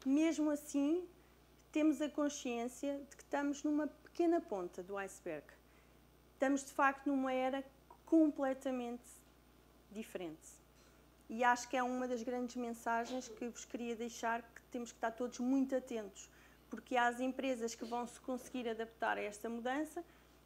[0.03, 1.07] Mesmo assim,
[1.71, 3.87] temos a consciência de que estamos numa
[4.21, 5.43] pequena ponta do iceberg.
[6.33, 7.63] Estamos de facto numa era
[8.05, 9.09] completamente
[9.89, 10.47] diferente.
[11.27, 14.97] E acho que é uma das grandes mensagens que vos queria deixar, que temos que
[14.97, 16.29] estar todos muito atentos,
[16.69, 20.03] porque há as empresas que vão se conseguir adaptar a esta mudança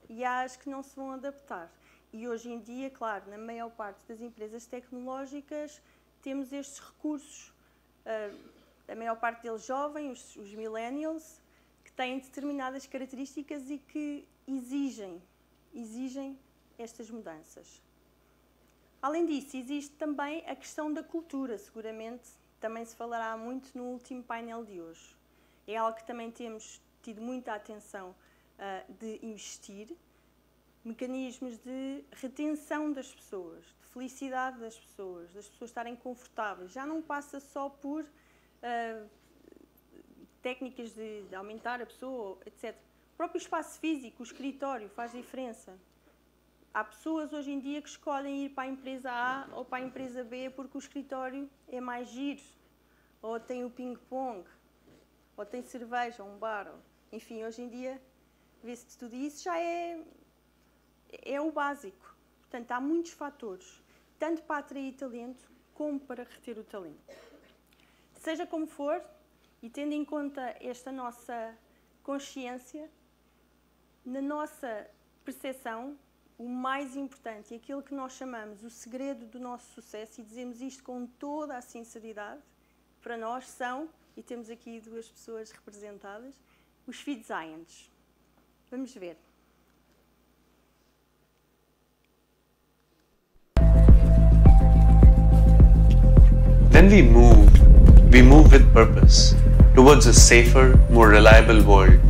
[0.08, 1.70] e há as que não se vão adaptar.
[2.14, 5.82] E hoje em dia, claro, na maior parte das empresas tecnológicas,
[6.22, 7.50] temos estes recursos,
[8.06, 8.40] uh,
[8.88, 11.42] a maior parte deles jovens, os, os millennials,
[11.96, 15.22] têm determinadas características e que exigem,
[15.74, 16.38] exigem
[16.78, 17.82] estas mudanças.
[19.02, 22.28] Além disso, existe também a questão da cultura, seguramente
[22.60, 25.16] também se falará muito no último painel de hoje.
[25.68, 29.96] É algo que também temos tido muita atenção uh, de investir,
[30.84, 36.72] mecanismos de retenção das pessoas, de felicidade das pessoas, das pessoas estarem confortáveis.
[36.72, 39.10] Já não passa só por uh,
[40.46, 42.76] técnicas de, de aumentar a pessoa, etc.
[43.14, 45.76] O próprio espaço físico, o escritório, faz diferença.
[46.72, 49.88] Há pessoas hoje em dia que escolhem ir para a empresa A ou para a
[49.88, 52.44] empresa B porque o escritório é mais giro,
[53.24, 54.48] ou tem o ping-pong,
[55.36, 56.72] ou tem cerveja, um bar.
[57.12, 58.00] enfim, hoje em dia
[58.64, 60.00] vê-se tudo isso já é,
[61.24, 62.16] é o básico.
[62.42, 63.82] Portanto, há muitos fatores,
[64.20, 67.02] tanto para atrair talento como para reter o talento.
[68.14, 69.04] Seja como for,
[69.62, 71.58] e tendo em conta esta nossa
[72.04, 72.90] consciência,
[74.06, 74.88] na nossa
[75.24, 75.98] percepção,
[76.38, 80.62] o mais importante e aquilo que nós chamamos o segredo do nosso sucesso, e dizemos
[80.62, 82.42] isto com toda a sinceridade,
[83.02, 86.36] para nós são, e temos aqui duas pessoas representadas,
[86.86, 87.92] os Feed Giants.
[88.70, 89.18] Vamos ver.
[96.76, 97.75] When we
[98.15, 99.35] we move with purpose
[99.75, 102.01] towards a safer, more reliable world,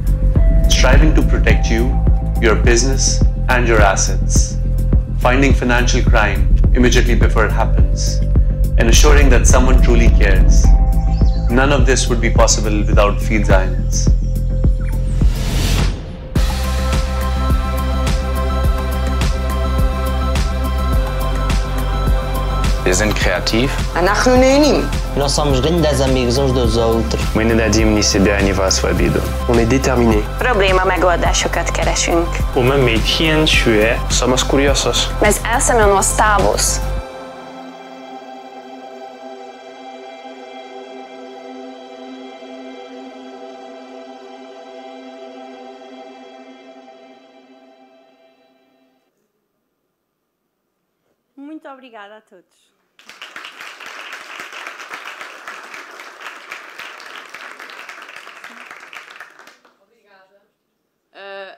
[0.69, 1.93] striving to protect you,
[2.41, 4.57] your business, and your assets,
[5.21, 8.19] finding financial crime immediately before it happens,
[8.79, 10.65] and assuring that someone truly cares.
[11.51, 14.09] None of this would be possible without Feed Zions.
[22.85, 23.71] Wir sind kreativ.
[23.97, 24.83] אנחנו נהנים.
[25.17, 27.21] Nós somos grandes amigos uns dos outros.
[27.35, 29.21] Мы не дадим ни себя, ни вас в обиду.
[29.49, 30.23] On est déterminé.
[30.39, 32.29] Probléma megoldásokat keresünk.
[32.55, 35.09] 我们每天学 Somos curiosos.
[35.21, 36.81] Mas essa é nós estamos.
[51.37, 52.71] Muito obrigada a todos.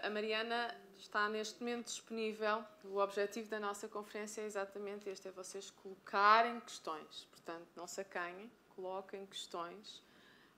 [0.07, 2.63] A Mariana está neste momento disponível.
[2.85, 7.27] O objetivo da nossa conferência é exatamente este: é vocês colocarem questões.
[7.29, 10.01] Portanto, não se acanhem, coloquem questões.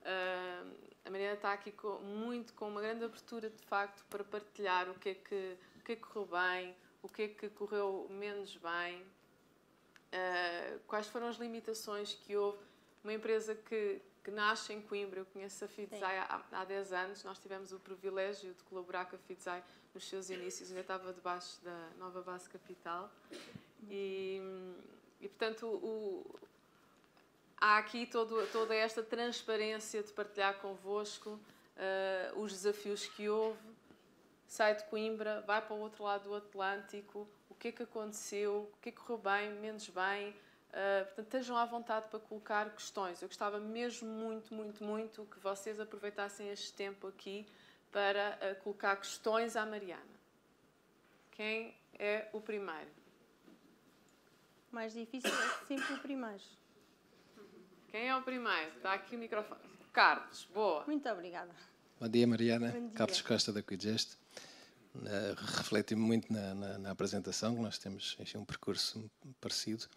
[0.01, 0.71] Uh,
[1.03, 4.93] a Mariana está aqui com, muito com uma grande abertura de facto para partilhar o
[4.93, 8.55] que é que, o que, é que correu bem, o que é que correu menos
[8.55, 12.59] bem, uh, quais foram as limitações que houve.
[13.03, 17.23] Uma empresa que, que nasce em Coimbra, eu conheço a Fidzai há, há 10 anos,
[17.23, 19.63] nós tivemos o privilégio de colaborar com a Fidzai
[19.93, 23.11] nos seus inícios, ainda estava debaixo da nova base capital.
[23.89, 24.39] E,
[25.19, 26.39] e portanto, o,
[27.59, 33.57] há aqui todo, toda esta transparência de partilhar convosco uh, os desafios que houve.
[34.45, 38.69] Sai de Coimbra, vai para o outro lado do Atlântico, o que é que aconteceu,
[38.73, 40.35] o que é que correu bem, menos bem.
[40.69, 43.21] Uh, portanto, estejam à vontade para colocar questões.
[43.21, 47.47] Eu gostava mesmo muito, muito, muito que vocês aproveitassem este tempo aqui
[47.91, 50.03] para uh, colocar questões à Mariana.
[51.31, 52.91] Quem é o primeiro?
[54.71, 56.43] O mais difícil é sempre o primeiro.
[57.87, 58.75] Quem é o primeiro?
[58.77, 59.61] Está aqui o microfone.
[59.91, 60.85] Carlos, boa.
[60.85, 61.49] Muito obrigada.
[61.99, 62.71] Bom dia, Mariana.
[62.71, 62.97] Bom dia.
[62.97, 64.15] Carlos Costa da Quidgest.
[64.95, 69.09] Uh, refleti muito na, na, na, apresentação, que nós temos enfim, um percurso
[69.41, 69.87] parecido.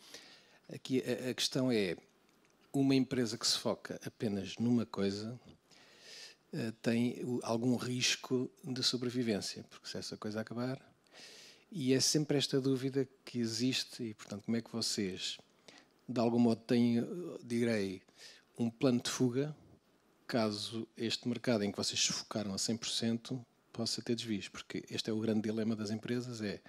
[0.68, 1.96] Aqui a, a, questão é:
[2.72, 5.38] uma empresa que se foca apenas numa coisa
[6.52, 10.80] uh, tem algum risco de sobrevivência, porque se essa coisa acabar.
[11.70, 15.38] E é sempre esta dúvida que existe, e portanto, como é que vocês,
[16.06, 17.02] de algum modo, têm,
[17.42, 18.02] direi,
[18.58, 19.56] um plano de fuga
[20.26, 23.38] caso este mercado em que vocês se focaram a 100%
[23.72, 26.60] possa ter desvios, porque este é o grande dilema das empresas, é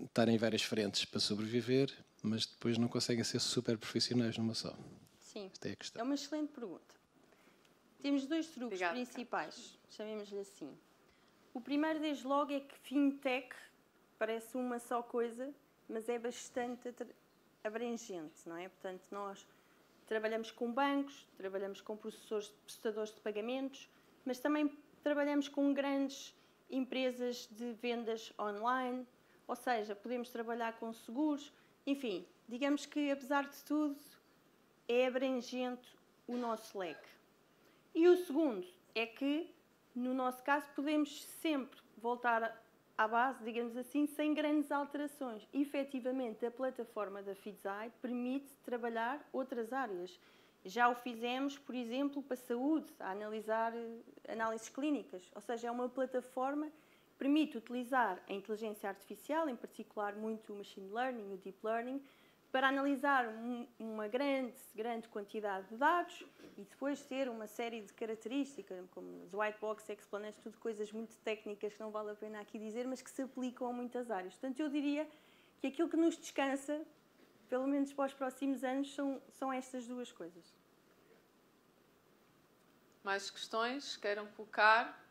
[0.00, 4.74] estar em várias frentes para sobreviver, mas depois não conseguem ser super profissionais numa só.
[5.18, 6.00] Sim, Esta é, a questão.
[6.00, 6.94] é uma excelente pergunta.
[8.00, 10.76] Temos dois truques Obrigada, principais, chamemos-lhe assim.
[11.52, 13.54] O primeiro, desde logo, é que fintech
[14.18, 15.52] parece uma só coisa,
[15.88, 16.94] mas é bastante
[17.64, 18.68] abrangente, não é?
[18.68, 19.46] Portanto, nós
[20.06, 23.88] trabalhamos com bancos, trabalhamos com processores, prestadores de pagamentos,
[24.24, 26.34] mas também trabalhamos com grandes
[26.70, 29.06] empresas de vendas online,
[29.46, 31.52] ou seja, podemos trabalhar com seguros,
[31.90, 33.96] enfim, digamos que apesar de tudo
[34.86, 35.88] é abrangente
[36.26, 37.08] o nosso leque.
[37.94, 39.50] E o segundo é que,
[39.94, 42.62] no nosso caso, podemos sempre voltar
[42.96, 45.48] à base, digamos assim, sem grandes alterações.
[45.50, 50.20] Efetivamente, a plataforma da Fidzai permite trabalhar outras áreas.
[50.66, 53.72] Já o fizemos, por exemplo, para a saúde, a analisar
[54.28, 55.22] análises clínicas.
[55.34, 56.70] Ou seja, é uma plataforma
[57.18, 62.00] permite utilizar a inteligência artificial, em particular muito o machine learning, o deep learning,
[62.50, 66.24] para analisar um, uma grande, grande quantidade de dados
[66.56, 71.16] e depois ter uma série de características, como os white box explanations, tudo coisas muito
[71.18, 74.34] técnicas que não vale a pena aqui dizer, mas que se aplicam a muitas áreas.
[74.34, 75.06] Portanto, eu diria
[75.60, 76.80] que aquilo que nos descansa,
[77.50, 80.44] pelo menos para os próximos anos, são, são estas duas coisas.
[83.04, 83.96] Mais questões?
[83.96, 85.07] Queiram colocar?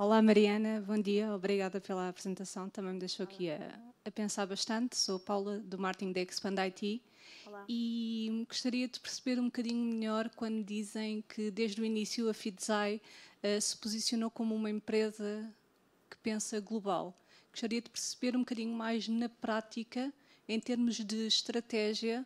[0.00, 4.96] Olá Mariana, bom dia, obrigada pela apresentação, também me deixou aqui a, a pensar bastante.
[4.96, 7.02] Sou Paula do Martin da Expand IT
[7.44, 7.64] Olá.
[7.68, 13.02] e gostaria de perceber um bocadinho melhor quando dizem que desde o início a Fidzai
[13.42, 15.52] uh, se posicionou como uma empresa
[16.08, 17.20] que pensa global.
[17.50, 20.14] Gostaria de perceber um bocadinho mais na prática,
[20.48, 22.24] em termos de estratégia,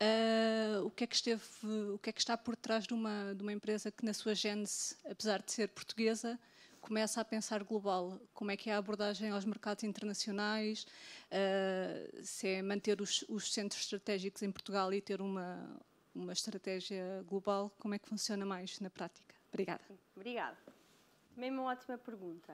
[0.00, 1.44] uh, o, que é que esteve,
[1.92, 4.34] o que é que está por trás de uma, de uma empresa que na sua
[4.34, 6.40] gênese, apesar de ser portuguesa,
[6.80, 8.20] começa a pensar global.
[8.32, 10.86] Como é que é a abordagem aos mercados internacionais?
[11.26, 15.80] Uh, se é manter os, os, centros estratégicos em Portugal e ter uma,
[16.14, 19.34] uma estratégia global, como é que funciona mais na prática?
[19.48, 19.82] Obrigada.
[20.16, 20.56] Obrigada.
[21.36, 22.52] Mesmo uma ótima pergunta.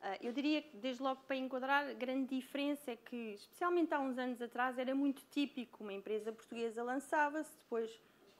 [0.00, 3.98] Uh, eu diria que, desde logo, para enquadrar, a grande diferença é que, especialmente há
[3.98, 5.82] uns anos atrás, era muito típico.
[5.82, 7.90] Uma empresa portuguesa lançava-se, depois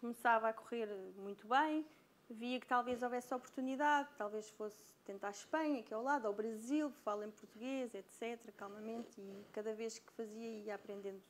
[0.00, 1.84] começava a correr muito bem,
[2.30, 6.32] via que talvez houvesse oportunidade, talvez fosse tentar a Espanha, que é ao lado, ao
[6.32, 11.22] Brasil, fala em português, etc., calmamente, e cada vez que fazia ia aprendendo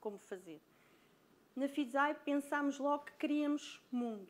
[0.00, 0.60] como fazer.
[1.56, 4.28] Na Fidzai pensámos logo que queríamos mundo.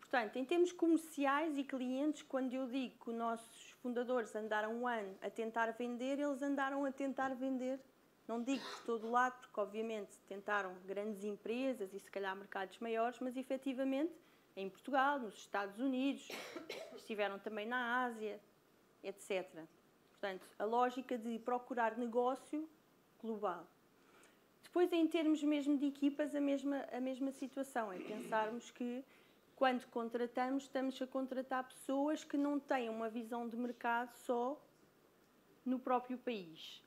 [0.00, 4.86] Portanto, em termos comerciais e clientes, quando eu digo que os nossos fundadores andaram um
[4.86, 7.80] ano a tentar vender, eles andaram a tentar vender,
[8.28, 13.18] não digo por todo lado, porque obviamente tentaram grandes empresas e se calhar mercados maiores,
[13.20, 14.12] mas efetivamente
[14.56, 16.28] em Portugal, nos Estados Unidos,
[16.96, 18.40] estiveram também na Ásia,
[19.02, 19.48] etc.
[20.10, 22.68] Portanto, a lógica de procurar negócio
[23.20, 23.66] global.
[24.62, 29.04] Depois, em termos mesmo de equipas, a mesma, a mesma situação, é pensarmos que
[29.54, 34.60] quando contratamos, estamos a contratar pessoas que não têm uma visão de mercado só
[35.64, 36.82] no próprio país.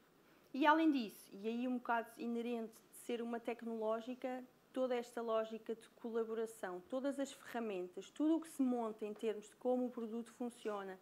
[0.54, 4.44] E além disso, e aí um bocado inerente de ser uma tecnológica,
[4.76, 9.48] toda esta lógica de colaboração, todas as ferramentas, tudo o que se monta em termos
[9.48, 11.00] de como o produto funciona,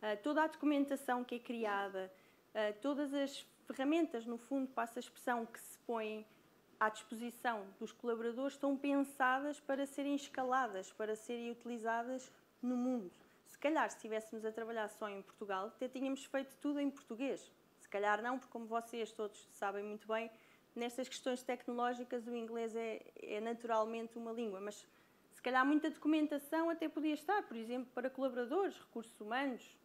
[0.00, 2.08] eh, toda a documentação que é criada,
[2.54, 6.24] eh, todas as ferramentas, no fundo, passa a expressão, que se põem
[6.78, 13.10] à disposição dos colaboradores, estão pensadas para serem escaladas, para serem utilizadas no mundo.
[13.44, 17.50] Se calhar, se estivéssemos a trabalhar só em Portugal, até tínhamos feito tudo em português.
[17.80, 20.30] Se calhar não, porque como vocês todos sabem muito bem,
[20.76, 24.86] nestas questões tecnológicas o inglês é, é, naturalmente uma língua, mas
[25.32, 29.76] se calhar muita documentação até podia estar, por exemplo, para colaboradores, recursos humanos,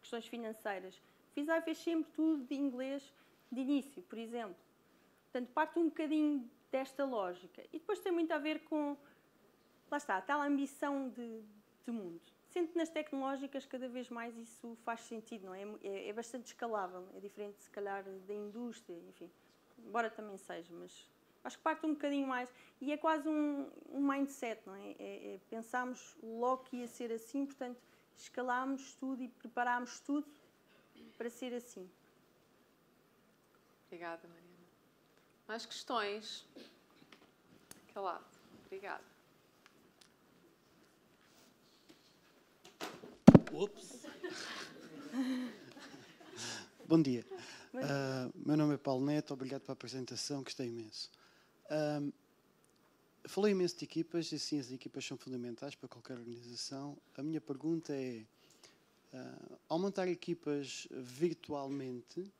[0.00, 1.00] questões financeiras.
[1.32, 3.12] FISAI fez sempre tudo de inglês
[3.50, 4.56] de início, por exemplo.
[5.24, 7.62] Portanto, parte um bocadinho desta lógica.
[7.72, 8.96] E depois tem muito a ver com,
[9.90, 11.42] lá está, a tal ambição de,
[11.84, 12.20] de mundo.
[12.48, 15.62] Sendo nas tecnológicas cada vez mais isso faz sentido, não é?
[15.82, 19.30] É, é bastante escalável, é diferente se calhar da indústria, enfim
[19.78, 21.08] embora também seja, mas
[21.44, 22.52] acho que parte um bocadinho mais.
[22.80, 24.90] E é quase um, um mindset, não é?
[24.98, 27.80] é, é pensámos logo que ia ser assim, portanto,
[28.14, 30.26] escalámos tudo e preparámos tudo
[31.16, 31.88] para ser assim.
[33.86, 34.46] Obrigada, Mariana.
[35.46, 36.46] Mais questões?
[37.94, 38.24] Calado.
[38.64, 39.04] Obrigada.
[43.52, 44.06] Ups.
[46.86, 47.24] Bom dia.
[47.84, 51.10] Uh, meu nome é Paulo Neto, obrigado pela apresentação, gostei imenso.
[51.66, 52.10] Uh,
[53.26, 56.96] falei imenso de equipas, e sim, as equipas são fundamentais para qualquer organização.
[57.14, 58.24] A minha pergunta é,
[59.12, 62.32] uh, ao montar equipas virtualmente,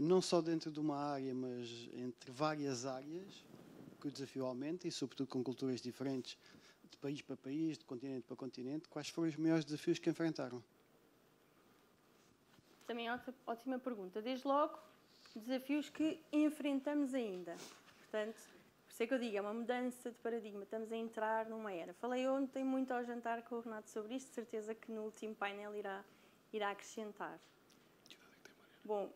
[0.00, 3.44] não só dentro de uma área, mas entre várias áreas,
[4.00, 6.38] que o desafio aumenta, e sobretudo com culturas diferentes,
[6.88, 10.62] de país para país, de continente para continente, quais foram os maiores desafios que enfrentaram?
[12.92, 14.20] Também é ótima pergunta.
[14.20, 14.78] Desde logo,
[15.34, 17.56] desafios que enfrentamos ainda.
[18.00, 20.62] Portanto, por isso é que eu digo, é uma mudança de paradigma.
[20.64, 21.94] Estamos a entrar numa era.
[21.94, 25.34] Falei ontem muito ao jantar com o Renato sobre isto, de certeza que no último
[25.34, 26.04] painel irá,
[26.52, 27.40] irá acrescentar.
[28.84, 29.10] Bom,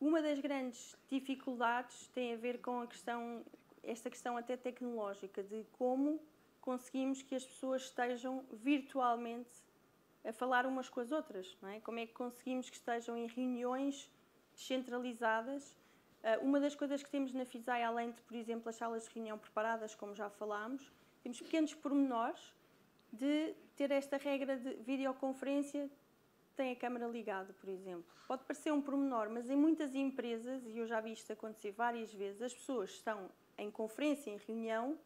[0.00, 3.44] uma das grandes dificuldades tem a ver com a questão,
[3.82, 6.22] esta questão até tecnológica, de como
[6.60, 9.50] conseguimos que as pessoas estejam virtualmente
[10.24, 11.80] a falar umas com as outras, não é?
[11.80, 14.10] Como é que conseguimos que estejam em reuniões
[14.54, 15.78] descentralizadas?
[16.22, 19.14] Uh, uma das coisas que temos na FISAI, além de, por exemplo, as salas de
[19.14, 20.92] reunião preparadas, como já falámos,
[21.22, 22.54] temos pequenos pormenores
[23.12, 25.90] de ter esta regra de videoconferência
[26.58, 28.12] tem a câmara ligada, por exemplo.
[28.26, 32.12] Pode parecer um pormenor, mas em muitas empresas, e eu já vi isto acontecer várias
[32.12, 34.98] vezes, as pessoas estão em conferência, em reunião,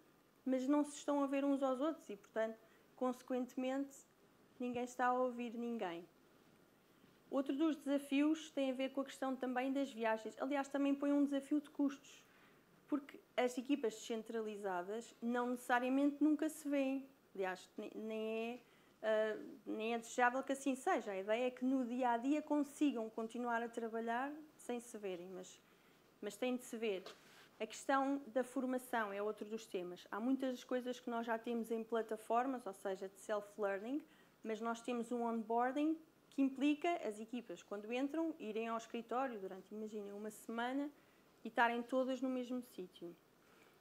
[0.47, 2.59] mas não se estão a ver uns aos outros e, portanto,
[2.97, 3.95] consequentemente,
[4.63, 6.07] ninguém está a ouvir ninguém.
[7.31, 10.41] Outro dos desafios tem a ver com a questão também das viagens.
[10.41, 12.23] Aliás, também põe um desafio de custos,
[12.89, 17.09] porque as equipas descentralizadas não necessariamente nunca se veem.
[17.35, 21.11] Aliás, nem é uh, nem é desejável que assim seja.
[21.11, 25.29] A ideia é que no dia a dia consigam continuar a trabalhar sem se verem,
[25.31, 25.61] mas,
[26.21, 27.05] mas têm de se ver.
[27.61, 30.07] A questão da formação é outro dos temas.
[30.11, 34.03] Há muitas coisas que nós já temos em plataformas, ou seja, de self-learning,
[34.43, 35.97] mas nós temos um onboarding
[36.31, 40.91] que implica as equipas, quando entram, irem ao escritório durante, imaginem, uma semana
[41.45, 43.15] e estarem todas no mesmo sítio.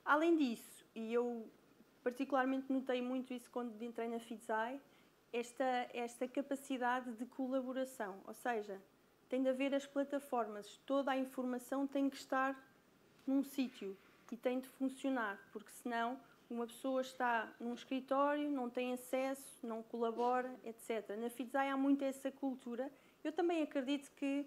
[0.03, 1.49] Além disso, e eu
[2.03, 4.81] particularmente notei muito isso quando entrei na Fidzai,
[5.31, 8.81] esta, esta capacidade de colaboração, ou seja,
[9.29, 12.53] tem de haver as plataformas, toda a informação tem que estar
[13.25, 13.97] num sítio
[14.29, 16.19] e tem de funcionar, porque senão
[16.51, 21.15] uma pessoa está num escritório, não tem acesso, não colabora, etc.
[21.17, 22.91] Na Fidzai há muito essa cultura.
[23.23, 24.45] Eu também acredito que,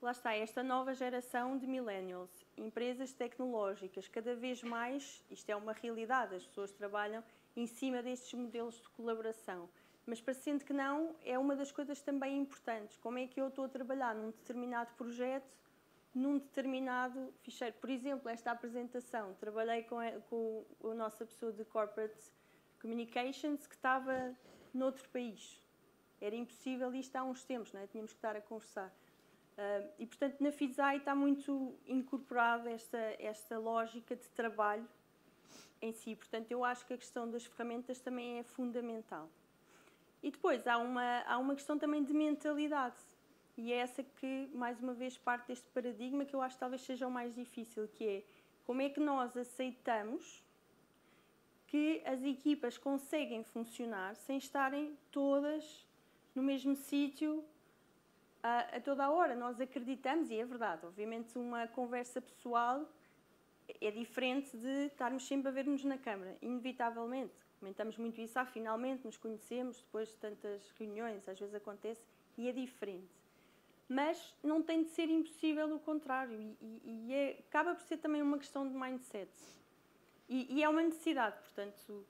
[0.00, 5.72] lá está, esta nova geração de millennials, empresas tecnológicas, cada vez mais, isto é uma
[5.72, 7.22] realidade, as pessoas trabalham
[7.56, 9.68] em cima destes modelos de colaboração.
[10.06, 12.96] Mas parecendo que não, é uma das coisas também importantes.
[12.98, 15.52] Como é que eu estou a trabalhar num determinado projeto
[16.14, 17.74] num determinado ficheiro.
[17.80, 22.32] Por exemplo, esta apresentação, trabalhei com a, com a nossa pessoa de Corporate
[22.80, 24.34] Communications que estava
[24.72, 25.60] noutro país.
[26.20, 27.86] Era impossível isto há uns tempos, não é?
[27.86, 28.88] tínhamos que estar a conversar.
[28.88, 34.88] Uh, e, portanto, na FISAI está muito incorporada esta, esta lógica de trabalho
[35.82, 36.14] em si.
[36.16, 39.28] Portanto, eu acho que a questão das ferramentas também é fundamental.
[40.22, 42.96] E depois há uma, há uma questão também de mentalidade.
[43.62, 46.80] E é essa que, mais uma vez, parte deste paradigma que eu acho que talvez
[46.80, 48.24] seja o mais difícil, que é
[48.64, 50.42] como é que nós aceitamos
[51.66, 55.86] que as equipas conseguem funcionar sem estarem todas
[56.34, 57.44] no mesmo sítio
[58.42, 59.36] a, a, toda a hora.
[59.36, 62.90] Nós acreditamos, e é verdade, obviamente uma conversa pessoal
[63.78, 67.44] é diferente de estarmos sempre a ver-nos na câmara, inevitavelmente.
[67.58, 72.00] Comentamos muito isso, ah, finalmente nos conhecemos, depois de tantas reuniões, às vezes acontece,
[72.38, 73.19] e é diferente
[73.90, 76.40] mas não tem de ser impossível o contrário.
[76.40, 79.28] E, e, e é, acaba por ser também uma questão de mindset.
[80.28, 82.06] E, e, é uma necessidade, portanto,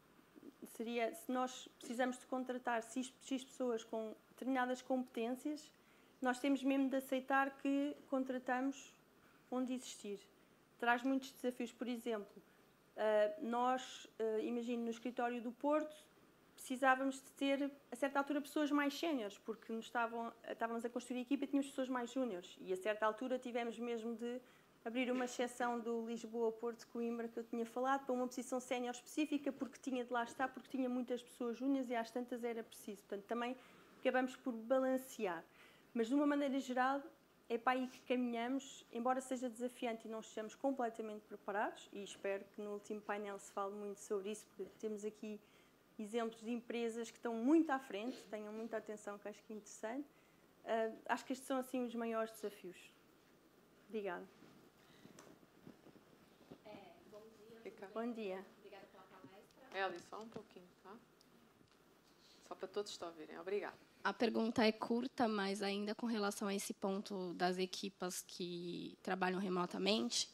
[0.76, 5.72] seria, se nós precisamos de contratar X, X pessoas com determinadas competências,
[6.20, 8.95] nós temos mesmo de aceitar que contratamos
[9.51, 10.20] onde existir.
[10.78, 12.43] Traz muitos desafios, por exemplo,
[12.97, 15.97] uh, nós, uh, imagino, no escritório do Porto,
[16.61, 21.20] precisávamos de ter, a certa altura, pessoas mais séniores, porque nos estavam, estávamos a construir
[21.20, 22.54] a equipa e tínhamos pessoas mais júniores.
[22.61, 24.38] E a certa altura tivemos mesmo de
[24.84, 29.50] abrir uma exceção do Lisboa-Porto Coimbra que eu tinha falado para uma posição sénior específica,
[29.50, 33.02] porque tinha de lá estar, porque tinha muitas pessoas júniores e às tantas era preciso.
[33.04, 33.56] Portanto, também
[33.98, 35.42] acabamos por balancear.
[35.94, 37.02] Mas, de uma maneira geral,
[37.48, 42.44] é para aí que caminhamos, embora seja desafiante e não estejamos completamente preparados, e espero
[42.54, 45.40] que no último painel se fale muito sobre isso, porque temos aqui
[46.01, 49.57] exemplos de empresas que estão muito à frente, tenham muita atenção, que acho que é
[49.57, 50.09] interessante.
[50.64, 52.76] Uh, acho que estes são assim os maiores desafios.
[53.88, 54.26] Obrigada.
[56.66, 56.76] É,
[57.11, 57.90] bom dia.
[57.92, 58.46] Bom dia.
[58.59, 59.86] Obrigada pela palestra.
[59.86, 60.96] Eli, só um pouquinho, tá?
[62.46, 63.38] Só para todos te ouvirem.
[63.38, 63.76] Obrigada.
[64.03, 69.38] A pergunta é curta, mas ainda com relação a esse ponto das equipas que trabalham
[69.38, 70.30] remotamente.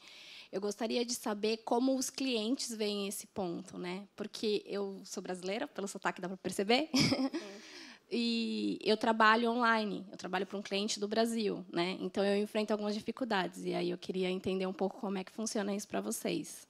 [0.51, 4.07] Eu gostaria de saber como os clientes veem esse ponto, né?
[4.15, 6.89] Porque eu sou brasileira, pelo sotaque dá para perceber.
[8.11, 11.97] e eu trabalho online, eu trabalho para um cliente do Brasil, né?
[12.01, 15.33] Então eu enfrento algumas dificuldades e aí eu queria entender um pouco como é que
[15.33, 16.69] funciona isso para vocês.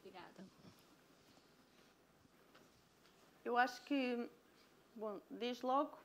[0.00, 0.46] Obrigada.
[3.44, 4.26] Eu acho que,
[4.96, 5.98] bom, desde logo,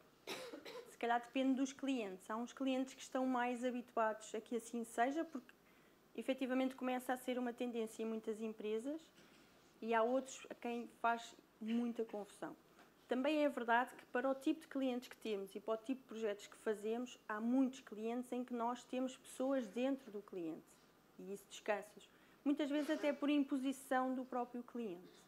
[0.92, 2.30] se calhar depende dos clientes.
[2.30, 5.59] Há uns clientes que estão mais habituados a que assim seja, porque
[6.20, 9.02] efetivamente começa a ser uma tendência em muitas empresas
[9.82, 12.56] e há outros a quem faz muita confusão.
[13.08, 16.02] Também é verdade que para o tipo de clientes que temos e para o tipo
[16.02, 20.64] de projetos que fazemos, há muitos clientes em que nós temos pessoas dentro do cliente
[21.18, 22.00] e isso descansa
[22.44, 25.24] Muitas vezes até por imposição do próprio cliente.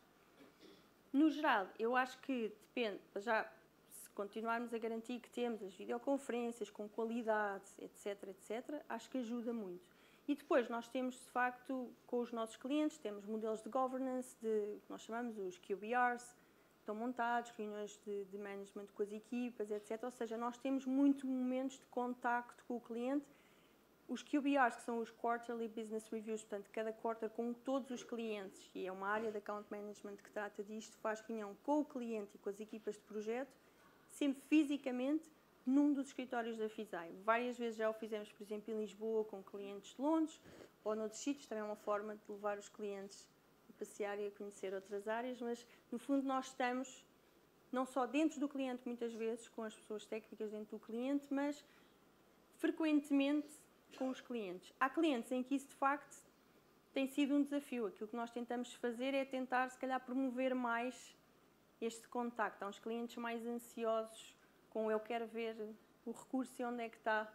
[1.12, 3.44] No geral, eu acho que depende, já
[3.92, 9.52] se continuarmos a garantir que temos as videoconferências com qualidade, etc, etc, acho que ajuda
[9.52, 10.01] muito.
[10.28, 14.80] E depois nós temos, de facto, com os nossos clientes, temos modelos de governance, de,
[14.82, 16.36] que nós chamamos os QBRs,
[16.80, 20.04] estão montados, reuniões de, de management com as equipas, etc.
[20.04, 23.26] Ou seja, nós temos muitos momentos de contacto com o cliente.
[24.08, 28.70] Os QBRs, que são os Quarterly Business Reviews, portanto, cada quarter com todos os clientes,
[28.76, 32.36] e é uma área de Account Management que trata disto, faz reunião com o cliente
[32.36, 33.56] e com as equipas de projeto,
[34.10, 35.32] sempre fisicamente,
[35.66, 37.12] num dos escritórios da FISAI.
[37.24, 40.40] Várias vezes já o fizemos, por exemplo, em Lisboa com clientes de Londres
[40.84, 43.28] ou noutros sítios, também é uma forma de levar os clientes
[43.70, 47.06] a passear e a conhecer outras áreas, mas no fundo nós estamos
[47.72, 51.64] não só dentro do cliente, muitas vezes, com as pessoas técnicas dentro do cliente, mas
[52.58, 53.48] frequentemente
[53.98, 54.74] com os clientes.
[54.80, 56.18] Há clientes em que isso, de facto,
[56.94, 57.88] tem sido um desafio.
[57.88, 61.16] Aquilo que nós tentamos fazer é tentar, se calhar, promover mais
[61.80, 62.64] este contacto.
[62.64, 64.36] Há uns clientes mais ansiosos
[64.72, 65.56] com eu quero ver
[66.06, 67.32] o recurso e onde é que está.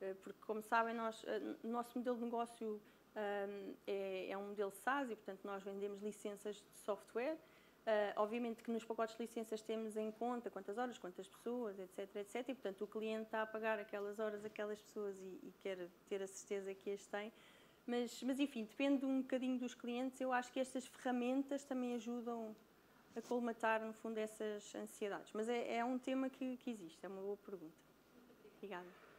[0.00, 2.80] Eh, porque, como sabem, nós, eh, o nosso modelo de negócio
[3.16, 7.36] um, é, é, um modelo SaaS e, portanto, nós vendemos licenças de software.
[7.80, 12.16] Uh, obviamente que nos pacotes de licenças temos em conta quantas horas, quantas pessoas, etc,
[12.16, 12.36] etc.
[12.36, 16.22] E, portanto, o cliente está a pagar aquelas horas, aquelas pessoas e, e quer ter
[16.22, 17.32] a certeza que as tem.
[17.86, 20.20] Mas, mas, enfim, depende um bocadinho dos clientes.
[20.20, 22.54] Eu acho que estas ferramentas também ajudam
[23.16, 25.32] a colmatar, no fundo, essas ansiedades.
[25.32, 27.76] Mas é, é um tema que, que existe, é uma boa pergunta.
[28.56, 29.09] Obrigada.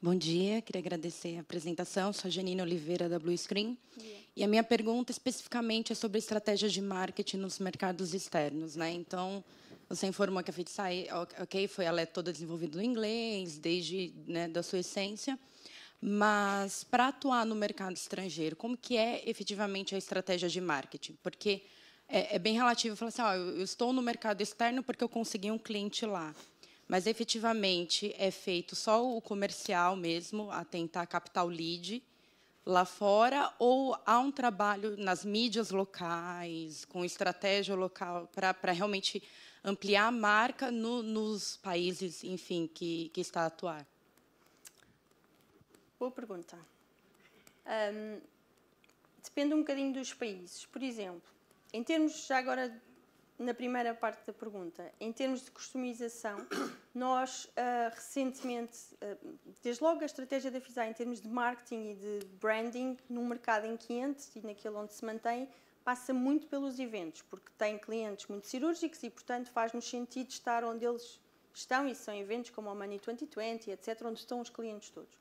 [0.00, 2.12] Bom dia, queria agradecer a apresentação.
[2.12, 3.76] Sou a Janine Oliveira, da Blue Screen.
[3.96, 4.24] Yeah.
[4.36, 8.76] E a minha pergunta especificamente é sobre estratégias de marketing nos mercados externos.
[8.76, 8.92] Né?
[8.92, 9.42] Então,
[9.88, 11.08] você informou que a FitSci,
[11.40, 15.36] ok, foi ela é toda desenvolvida no inglês, desde né, da sua essência.
[16.00, 21.18] Mas, para atuar no mercado estrangeiro, como que é efetivamente a estratégia de marketing?
[21.24, 21.64] Porque
[22.08, 25.50] é, é bem relativo falar assim, ó, eu estou no mercado externo porque eu consegui
[25.50, 26.32] um cliente lá
[26.88, 32.02] mas efetivamente é feito só o comercial mesmo, a tentar captar o lead
[32.64, 39.22] lá fora, ou há um trabalho nas mídias locais, com estratégia local, para realmente
[39.62, 43.86] ampliar a marca no, nos países, enfim, que, que está a atuar?
[45.98, 46.58] Boa pergunta.
[47.66, 48.20] Um,
[49.22, 50.64] depende um bocadinho dos países.
[50.66, 51.28] Por exemplo,
[51.72, 52.82] em termos, já agora
[53.38, 56.38] na primeira parte da pergunta, em termos de customização,
[56.92, 61.94] nós uh, recentemente, uh, desde logo a estratégia da FISA em termos de marketing e
[61.94, 65.48] de branding, num mercado em que entra e naquele onde se mantém,
[65.84, 70.84] passa muito pelos eventos, porque tem clientes muito cirúrgicos e, portanto, faz-nos sentido estar onde
[70.84, 71.20] eles
[71.54, 75.16] estão, e são eventos como o Money 2020, etc., onde estão os clientes todos.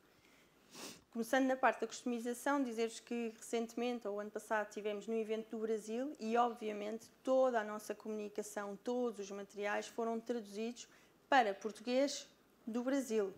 [1.17, 5.57] Começando na parte da customização, dizer-vos que recentemente, ou ano passado, tivemos no evento do
[5.57, 10.87] Brasil e, obviamente, toda a nossa comunicação, todos os materiais foram traduzidos
[11.27, 12.27] para português
[12.67, 13.33] do Brasil.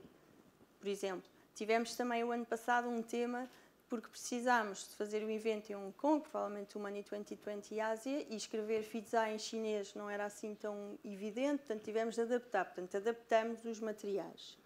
[0.78, 1.24] Por exemplo,
[1.56, 3.50] tivemos também o ano passado um tema
[3.88, 8.36] porque precisámos de fazer o evento em Hong Kong, provavelmente o Money 2020 Ásia, e
[8.36, 13.64] escrever Fizai em chinês não era assim tão evidente, portanto tivemos de adaptar, portanto adaptamos
[13.64, 14.58] os materiais.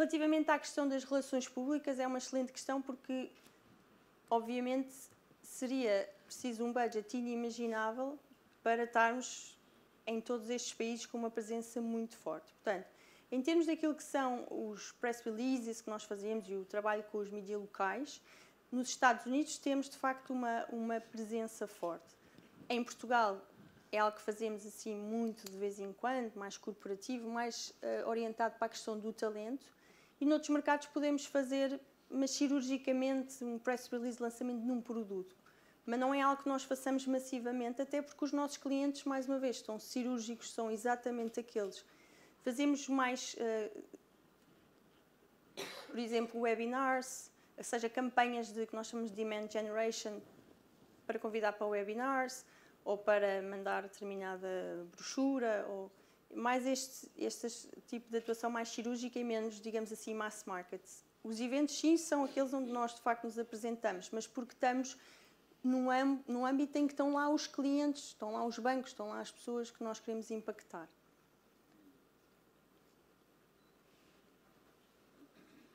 [0.00, 3.30] Relativamente à questão das relações públicas, é uma excelente questão porque,
[4.30, 4.90] obviamente,
[5.42, 8.18] seria preciso um budget inimaginável
[8.62, 9.60] para estarmos
[10.06, 12.50] em todos estes países com uma presença muito forte.
[12.54, 12.86] Portanto,
[13.30, 17.18] em termos daquilo que são os press releases que nós fazemos e o trabalho com
[17.18, 18.22] os mídias locais,
[18.72, 22.16] nos Estados Unidos temos de facto uma, uma presença forte.
[22.70, 23.38] Em Portugal
[23.92, 28.54] é algo que fazemos assim muito de vez em quando, mais corporativo, mais uh, orientado
[28.56, 29.78] para a questão do talento.
[30.20, 35.34] E noutros mercados podemos fazer, mas cirurgicamente, um press release lançamento de um produto.
[35.86, 39.38] Mas não é algo que nós façamos massivamente, até porque os nossos clientes, mais uma
[39.38, 41.84] vez, estão cirúrgicos, são exatamente aqueles.
[42.42, 43.82] Fazemos mais, uh,
[45.86, 50.20] por exemplo, webinars, ou seja, campanhas de que nós chamamos de demand generation
[51.06, 52.44] para convidar para webinars
[52.84, 55.90] ou para mandar determinada brochura ou
[56.34, 57.48] mais este, este
[57.86, 60.82] tipo de atuação mais cirúrgica e menos, digamos assim, mass market.
[61.22, 64.96] Os eventos, sim, são aqueles onde nós de facto nos apresentamos, mas porque estamos
[65.62, 65.88] num,
[66.26, 69.30] num âmbito em que estão lá os clientes, estão lá os bancos, estão lá as
[69.30, 70.88] pessoas que nós queremos impactar.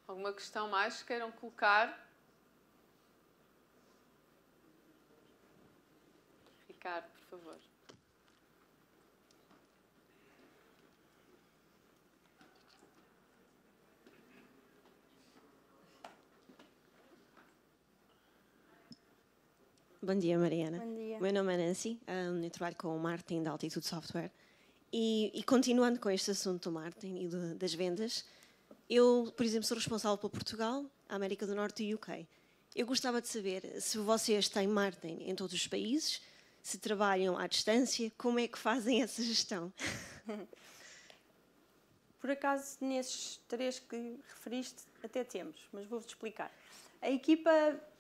[0.08, 2.08] Alguma questão mais que queiram colocar?
[6.68, 7.75] Ricardo, por favor.
[20.06, 20.78] Bom dia, Mariana.
[20.78, 21.20] Bom dia.
[21.20, 24.32] Meu nome é Nancy, um, eu trabalho com o marketing da Altitude Software.
[24.94, 28.24] E, e, continuando com este assunto do marketing e do, das vendas,
[28.88, 32.28] eu, por exemplo, sou responsável por Portugal, América do Norte e UK.
[32.76, 36.22] Eu gostava de saber se vocês têm marketing em todos os países,
[36.62, 39.74] se trabalham à distância, como é que fazem essa gestão?
[42.22, 46.56] Por acaso, nesses três que referiste, até temos, mas vou-vos explicar.
[47.02, 47.52] A equipa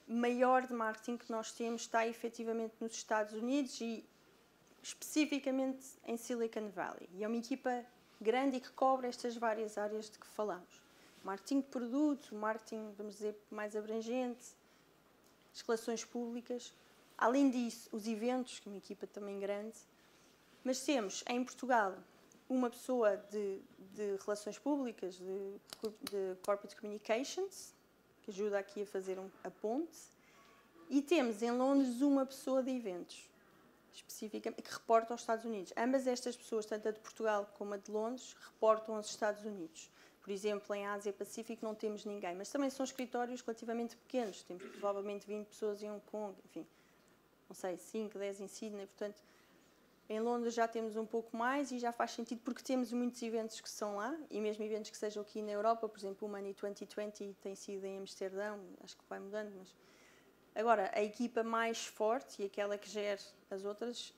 [0.08, 4.08] maior de marketing que nós temos está efetivamente nos Estados Unidos e
[4.82, 7.10] especificamente em Silicon Valley.
[7.14, 7.86] E é uma equipa
[8.22, 10.82] grande e que cobre estas várias áreas de que falamos.
[11.24, 14.56] Marketing de produto, marketing, vamos dizer, mais abrangente,
[15.54, 16.74] as relações públicas.
[17.18, 19.78] Além disso, os eventos, que é uma equipa também grande.
[20.64, 21.96] Mas temos em Portugal
[22.50, 23.60] uma pessoa de,
[23.94, 25.60] de relações públicas, de,
[26.02, 27.74] de, corporate communications,
[28.26, 29.98] que ajuda aqui a fazer um, a ponte.
[30.90, 33.30] E temos em Londres uma pessoa de eventos,
[33.94, 35.72] especificamente, que reporta aos Estados Unidos.
[35.78, 39.90] Ambas estas pessoas, tanto a de Portugal como a de Londres, reportam aos Estados Unidos.
[40.22, 44.42] Por exemplo, em Ásia Pacífico não temos ninguém, mas também são escritórios relativamente pequenos.
[44.42, 46.66] Temos provavelmente 20 pessoas em Hong Kong, enfim,
[47.48, 49.22] não sei, 5, 10 em Sydney, portanto,
[50.08, 53.60] em Londres já temos um pouco mais e já faz sentido porque temos muitos eventos
[53.60, 56.54] que são lá e mesmo eventos que sejam aqui na Europa, por exemplo, o Money
[56.54, 59.76] 2020 tem sido em Amsterdão, acho que vai mudando, mas
[60.54, 64.14] agora a equipa mais forte e aquela que gera as outras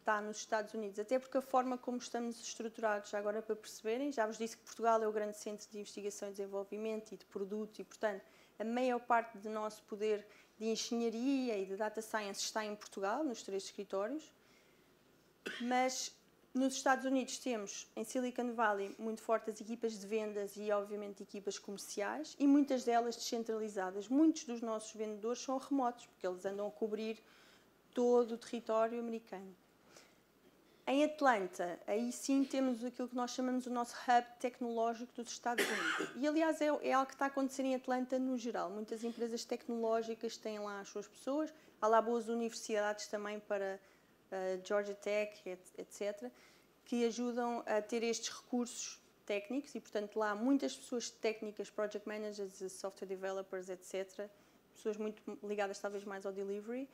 [0.00, 4.26] está nos Estados Unidos, até porque a forma como estamos estruturados, agora para perceberem, já
[4.26, 7.78] vos disse que Portugal é o grande centro de investigação e desenvolvimento e de produto
[7.78, 8.22] e, portanto,
[8.58, 10.26] a maior parte do nosso poder
[10.58, 14.30] de engenharia e de data science está em Portugal, nos três escritórios.
[15.60, 16.12] Mas
[16.52, 21.58] nos Estados Unidos temos, em Silicon Valley, muito fortes equipas de vendas e, obviamente, equipas
[21.58, 24.08] comerciais e muitas delas descentralizadas.
[24.08, 27.22] Muitos dos nossos vendedores são remotos, porque eles andam a cobrir
[27.94, 29.54] todo o território americano.
[30.88, 35.64] Em Atlanta, aí sim temos aquilo que nós chamamos o nosso hub tecnológico dos Estados
[35.64, 36.10] Unidos.
[36.16, 38.70] E, aliás, é, é algo que está a acontecer em Atlanta no geral.
[38.70, 41.54] Muitas empresas tecnológicas têm lá as suas pessoas.
[41.80, 43.78] Há lá boas universidades também para
[44.64, 45.40] Georgia Tech,
[45.78, 46.30] etc.,
[46.84, 52.06] que ajudam a ter estes recursos técnicos e, portanto, lá há muitas pessoas técnicas, project
[52.08, 54.28] managers, software developers, etc.,
[54.74, 56.88] pessoas muito ligadas talvez mais ao delivery,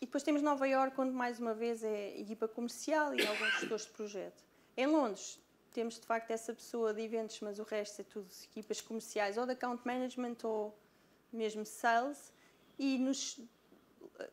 [0.00, 3.84] e depois temos Nova York, onde mais uma vez é equipa comercial e alguns gestores
[3.84, 4.44] de projeto.
[4.76, 5.40] Em Londres,
[5.72, 9.44] temos de facto essa pessoa de eventos, mas o resto é tudo equipas comerciais, ou
[9.44, 10.78] de account management, ou
[11.32, 12.32] mesmo sales.
[12.78, 13.40] E nos
[14.20, 14.30] eh,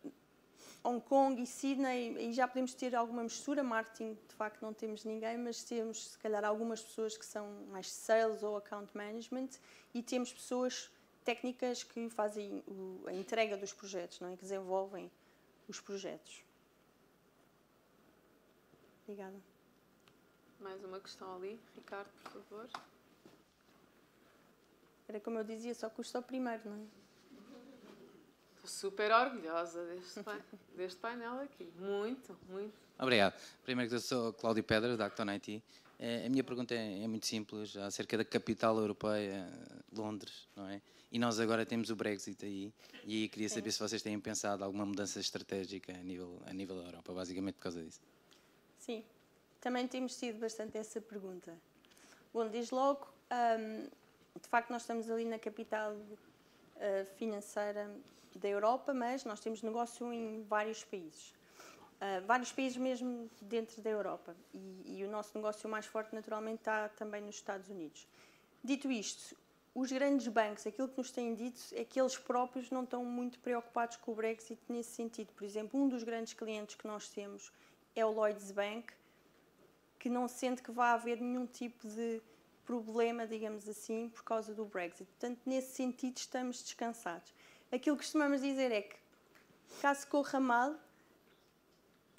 [0.86, 3.64] Hong Kong e Sydney, e já podemos ter alguma mistura.
[3.64, 7.92] Marketing, de facto, não temos ninguém, mas temos, se calhar, algumas pessoas que são mais
[7.92, 9.50] sales ou account management,
[9.96, 10.92] e temos pessoas
[11.24, 12.64] técnicas que fazem
[13.08, 14.36] a entrega dos projetos, não é?
[14.36, 15.12] que desenvolvem
[15.68, 16.44] os projetos.
[19.04, 19.42] Obrigada.
[20.60, 21.60] Mais uma questão ali.
[21.76, 22.70] Ricardo, por favor.
[25.08, 27.05] Era como eu dizia, só custa o primeiro, não é?
[28.66, 30.20] Estou super orgulhosa deste,
[30.76, 31.70] deste painel aqui.
[31.78, 32.74] Muito, muito.
[32.98, 33.40] Obrigado.
[33.64, 35.62] Primeiro que eu sou Cláudio Pedras, da Acton IT.
[36.00, 39.48] Eh, a minha pergunta é, é muito simples, acerca da capital europeia,
[39.96, 40.82] Londres, não é?
[41.12, 42.74] E nós agora temos o Brexit aí,
[43.06, 43.78] e queria saber Sim.
[43.78, 47.64] se vocês têm pensado alguma mudança estratégica a nível, a nível da Europa, basicamente por
[47.64, 48.02] causa disso.
[48.80, 49.06] Sim,
[49.62, 51.56] também temos tido bastante essa pergunta.
[52.34, 53.84] Bom, desde logo, um,
[54.42, 57.90] de facto, nós estamos ali na capital uh, financeira
[58.36, 61.34] da Europa, mas nós temos negócio em vários países.
[61.96, 64.36] Uh, vários países mesmo dentro da Europa.
[64.54, 68.06] E, e, o nosso negócio mais forte, naturalmente, está também nos Estados Unidos.
[68.64, 69.36] Dito isto,
[69.74, 73.40] os grandes bancos, aquilo que nos têm dito é que eles próprios não estão muito
[73.40, 75.34] preocupados com o Brexit nesse sentido.
[75.34, 77.52] Por exemplo, um dos grandes clientes que nós temos
[77.94, 78.94] é o Lloyds Bank,
[80.00, 82.22] que não sente que vá haver nenhum tipo de
[82.66, 85.06] problema, digamos assim, por causa do Brexit.
[85.06, 87.35] Portanto, nesse sentido, estamos descansados.
[87.72, 88.96] Aquilo que costumamos dizer é que,
[89.82, 90.76] caso corra mal,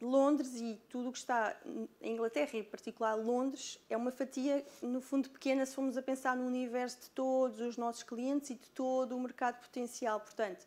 [0.01, 1.57] Londres e tudo o que está
[2.03, 6.37] em Inglaterra, em particular Londres, é uma fatia, no fundo, pequena se formos a pensar
[6.37, 10.21] no universo de todos os nossos clientes e de todo o mercado potencial.
[10.21, 10.67] Portanto,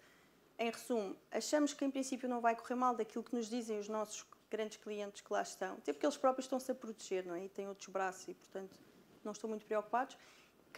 [0.57, 3.88] em resumo, achamos que em princípio não vai correr mal daquilo que nos dizem os
[3.88, 7.45] nossos grandes clientes que lá estão, até porque eles próprios estão-se a proteger, não é?
[7.45, 8.75] E têm outros braços e, portanto,
[9.23, 10.17] não estão muito preocupados.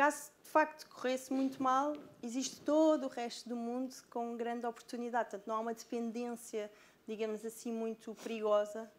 [0.01, 1.93] Caso de facto corresse muito mal,
[2.23, 6.71] existe todo o resto do mundo com grande oportunidade, portanto, não há uma dependência
[7.05, 8.91] digamos assim, muito perigosa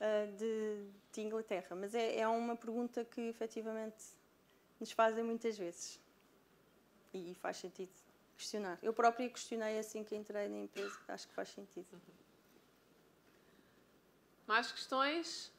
[0.00, 1.76] uh, de, de, Inglaterra.
[1.76, 4.04] Mas é, é uma pergunta que efetivamente
[4.80, 6.00] nos fazem muitas vezes
[7.12, 7.92] e faz sentido
[8.36, 8.76] questionar.
[8.82, 12.02] Eu própria questionei assim que entrei na empresa, acho que faz sentido.
[14.48, 15.53] Mais questões?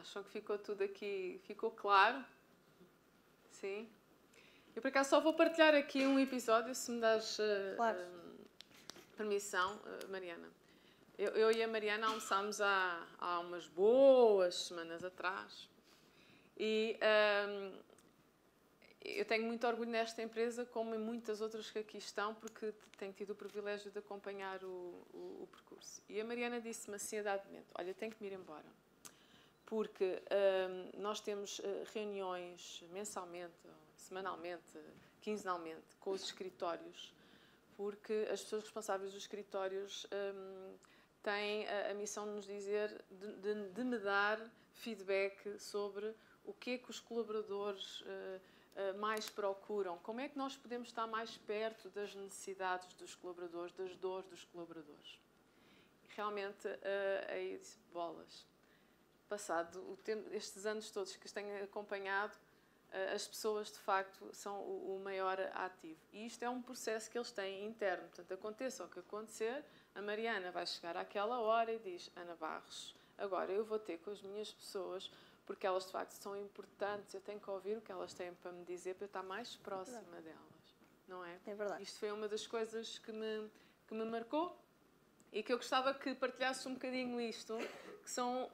[0.00, 2.24] Acham que ficou tudo aqui, ficou claro?
[3.50, 3.86] Sim?
[4.74, 7.42] Eu por acaso só vou partilhar aqui um episódio, se me das uh,
[7.76, 7.98] claro.
[7.98, 8.46] uh,
[9.14, 10.48] permissão, uh, Mariana.
[11.18, 15.68] Eu, eu, e a Mariana almoçámos há, há umas boas semanas atrás
[16.58, 16.98] e,
[19.02, 23.12] eu tenho muito orgulho nesta empresa, como em muitas outras que aqui estão, porque tenho
[23.12, 26.02] tido o privilégio de acompanhar o, o, o percurso.
[26.08, 28.66] E a Mariana disse-me assim a dado momento, olha, tenho que me ir embora.
[29.70, 30.20] Porque
[30.68, 31.62] hum, nós temos uh,
[31.94, 33.54] reuniões mensalmente,
[33.96, 34.78] semanalmente,
[35.22, 37.14] quinzenalmente, com os escritórios,
[37.76, 40.74] porque as pessoas responsáveis dos escritórios hum,
[41.22, 44.38] têm a, a, missão de nos dizer, de, de, de, me dar
[44.74, 46.12] feedback sobre
[46.44, 48.00] o que é que os colaboradores...
[48.02, 48.40] Uh,
[48.76, 49.98] eh, mais procuram?
[49.98, 54.44] Como é que nós podemos estar mais perto das necessidades dos colaboradores, das dores dos
[54.44, 55.20] colaboradores?
[56.16, 58.46] Realmente, uh, aí disse, bolas.
[59.30, 62.34] Passado o tempo, estes anos todos que os tenho acompanhado,
[62.92, 66.00] uh, as pessoas de facto são o, o, maior ativo.
[66.12, 68.08] E isto é um processo que eles têm interno.
[68.08, 69.64] Portanto, aconteça o que acontecer,
[69.94, 74.10] a Mariana vai chegar àquela hora e diz: Ana Barros, agora eu vou ter com
[74.10, 75.08] as minhas pessoas
[75.46, 78.52] porque elas de facto são importantes, eu tenho que ouvir o que elas têm para
[78.52, 80.76] me dizer para eu estar mais próxima é delas,
[81.08, 81.38] não é?
[81.46, 81.82] É verdade.
[81.82, 83.50] Isto foi uma das coisas que me,
[83.88, 84.56] que me marcou
[85.32, 87.56] e que eu gostava que partilhasse um bocadinho isto,
[88.02, 88.48] que são,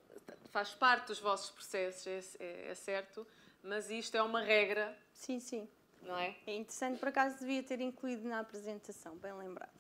[0.51, 3.27] faz parte dos vossos processos, é, é, é certo,
[3.63, 4.97] mas isto é uma regra.
[5.13, 5.69] Sim, sim.
[6.03, 6.37] Não é?
[6.47, 9.75] É interessante, por acaso devia ter incluído na apresentação, bem lembrado.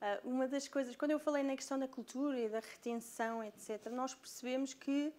[0.00, 3.90] Uh, uma das coisas, quando eu falei na questão da cultura e da retenção, etc.,
[3.90, 5.12] nós percebemos que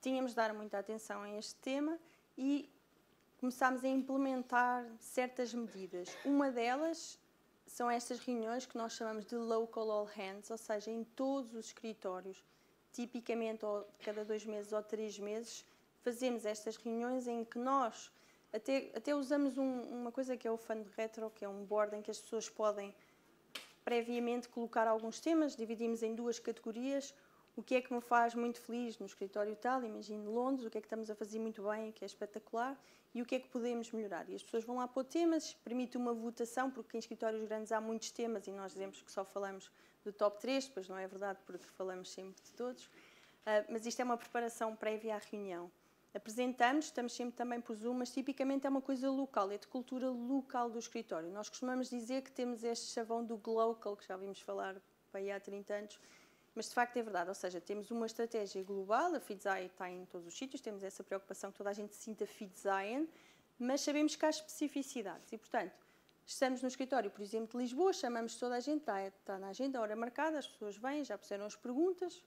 [0.00, 1.98] tínhamos de dar muita atenção a este tema
[2.38, 2.70] e
[3.38, 6.08] começámos a implementar certas medidas.
[6.24, 7.18] Uma delas
[7.66, 11.66] são estas reuniões que nós chamamos de local all hands, ou seja, em todos os
[11.66, 12.42] escritórios,
[12.92, 13.60] tipicamente
[14.04, 15.64] cada dois meses ou três meses,
[16.02, 18.10] fazemos estas reuniões em que nós
[18.52, 21.96] até, até usamos um, uma coisa que é o Fund Retro, que é um board
[21.96, 22.94] em que as pessoas podem
[23.82, 27.14] previamente colocar alguns temas, dividimos em duas categorias
[27.56, 30.78] o que é que me faz muito feliz no escritório tal, imagino Londres, o que
[30.78, 32.78] é que estamos a fazer muito bem, que é espetacular,
[33.14, 34.28] e o que é que podemos melhorar.
[34.28, 37.80] E as pessoas vão lá pôr temas, permite uma votação, porque em escritórios grandes há
[37.80, 39.70] muitos temas e nós dizemos que só falamos
[40.02, 42.86] do top 3, depois não é verdade, porque falamos sempre de todos.
[42.86, 45.70] Uh, mas isto é uma preparação prévia à reunião.
[46.14, 50.10] Apresentamos, estamos sempre também por Zoom, mas tipicamente é uma coisa local, é de cultura
[50.10, 51.30] local do escritório.
[51.30, 54.76] Nós costumamos dizer que temos este chavão do Glocal, que já vimos falar
[55.14, 56.00] aí há 30 anos,
[56.54, 60.04] mas de facto é verdade, ou seja, temos uma estratégia global, a FIDZAI está em
[60.06, 63.08] todos os sítios, temos essa preocupação que toda a gente sinta FIDZAIN,
[63.58, 65.32] mas sabemos que há especificidades.
[65.32, 65.72] E, portanto,
[66.26, 69.78] estamos no escritório, por exemplo, de Lisboa, chamamos toda a gente, está, está na agenda,
[69.78, 72.22] a hora marcada, as pessoas vêm, já puseram as perguntas,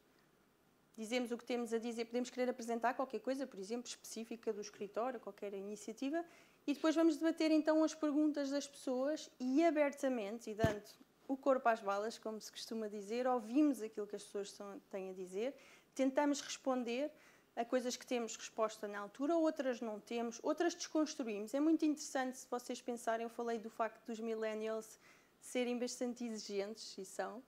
[0.97, 4.61] dizemos o que temos a dizer, podemos querer apresentar qualquer coisa, por exemplo, específica do
[4.61, 6.25] escritório, qualquer iniciativa,
[6.65, 10.83] e depois vamos debater então as perguntas das pessoas e abertamente, e dando
[11.27, 14.57] o corpo às balas, como se costuma dizer, ouvimos aquilo que as pessoas
[14.89, 15.55] têm a dizer,
[15.93, 17.11] tentamos responder
[17.55, 21.53] a coisas que temos resposta na altura, outras não temos, outras desconstruímos.
[21.53, 24.99] É muito interessante se vocês pensarem, eu falei do facto dos millennials
[25.39, 27.41] serem bastante exigentes, e são.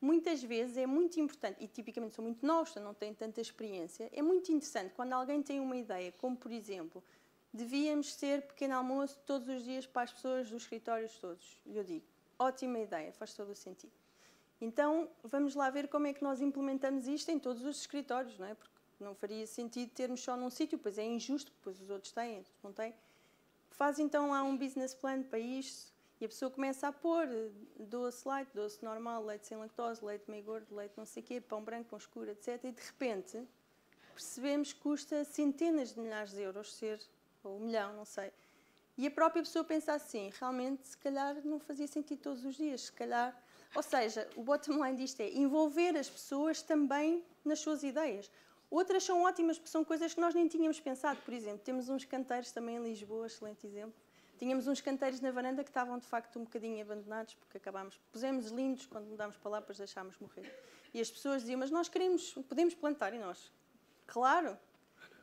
[0.00, 4.22] Muitas vezes é muito importante, e tipicamente são muito novos, não têm tanta experiência, é
[4.22, 7.04] muito interessante quando alguém tem uma ideia, como por exemplo,
[7.52, 11.60] devíamos ter pequeno almoço todos os dias para as pessoas dos escritórios todos.
[11.66, 12.06] E eu digo,
[12.40, 13.92] ótima ideia, faz todo o sentido.
[14.60, 18.46] Então, vamos lá ver como é que nós implementamos isto em todos os escritórios, não
[18.46, 18.54] é?
[18.54, 22.44] Porque não faria sentido termos só num sítio, pois é injusto, pois os outros têm,
[22.62, 22.94] não têm.
[23.70, 27.26] Faz então lá um business plan para isto e a pessoa começa a pôr
[27.78, 31.40] doce light, doce normal, leite sem lactose, leite meio gordo, leite não sei o quê,
[31.40, 32.62] pão branco, pão escuro, etc.
[32.64, 33.42] E de repente
[34.12, 37.00] percebemos que custa centenas de milhares de euros ser,
[37.42, 38.30] ou um milhão, não sei,
[38.96, 42.82] e a própria pessoa pensa assim, realmente, se calhar não fazia sentido todos os dias,
[42.82, 43.34] se calhar.
[43.74, 48.30] Ou seja, o bottom line disto é envolver as pessoas também nas suas ideias.
[48.70, 51.20] Outras são ótimas, porque são coisas que nós nem tínhamos pensado.
[51.22, 53.94] Por exemplo, temos uns canteiros também em Lisboa, excelente exemplo.
[54.38, 58.50] Tínhamos uns canteiros na varanda que estavam de facto um bocadinho abandonados, porque acabámos, pusemos
[58.50, 60.50] lindos, quando mudámos para lá, depois deixámos morrer.
[60.94, 63.52] E as pessoas diziam, mas nós queremos, podemos plantar, e nós,
[64.06, 64.56] claro,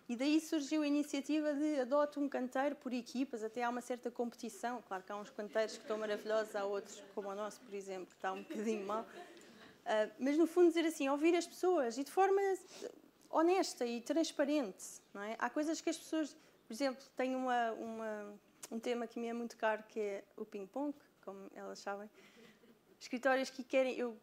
[0.10, 4.10] e daí surgiu a iniciativa de adote um canteiro por equipas, até há uma certa
[4.10, 4.82] competição.
[4.88, 8.08] Claro que há uns canteiros que estão maravilhosos, há outros, como o nosso, por exemplo,
[8.08, 9.04] que está um bocadinho mal.
[9.04, 12.42] Uh, mas no fundo dizer assim, ouvir as pessoas e de forma
[13.30, 15.02] honesta e transparente.
[15.14, 15.36] Não é?
[15.40, 16.36] Há coisas que as pessoas,
[16.66, 18.34] por exemplo, tem uma, uma,
[18.72, 22.10] um tema que me é muito caro que é o ping-pong, como elas sabem
[23.00, 23.98] escritórios que querem.
[23.98, 24.18] Eu,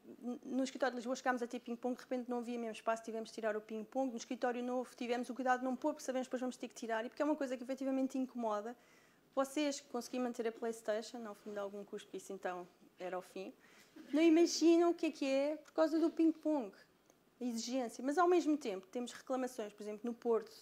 [0.45, 3.31] no escritório de Lisboa chegámos a ter ping-pong, de repente não havia mesmo espaço, tivemos
[3.31, 4.11] de tirar o ping-pong.
[4.11, 6.68] No escritório novo tivemos o cuidado de não pôr, porque sabemos que depois vamos ter
[6.68, 8.77] que tirar, e porque é uma coisa que efetivamente incomoda.
[9.35, 12.66] Vocês conseguiram manter a PlayStation ao fim de algum custo, isso então
[12.99, 13.53] era o fim.
[14.12, 16.72] Não imaginam o que é que é por causa do ping-pong,
[17.41, 18.03] a exigência.
[18.05, 20.55] Mas ao mesmo tempo temos reclamações, por exemplo, no Porto.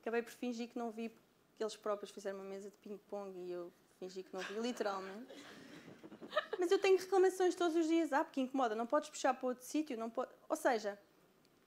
[0.00, 1.10] Acabei por fingir que não vi
[1.56, 5.26] que eles próprios fizeram uma mesa de ping-pong e eu fingi que não vi, literalmente.
[6.58, 8.12] Mas eu tenho reclamações todos os dias.
[8.12, 9.96] Ah, porque incomoda, não podes puxar para outro sítio.
[9.96, 10.30] Não pode...
[10.48, 10.98] Ou seja,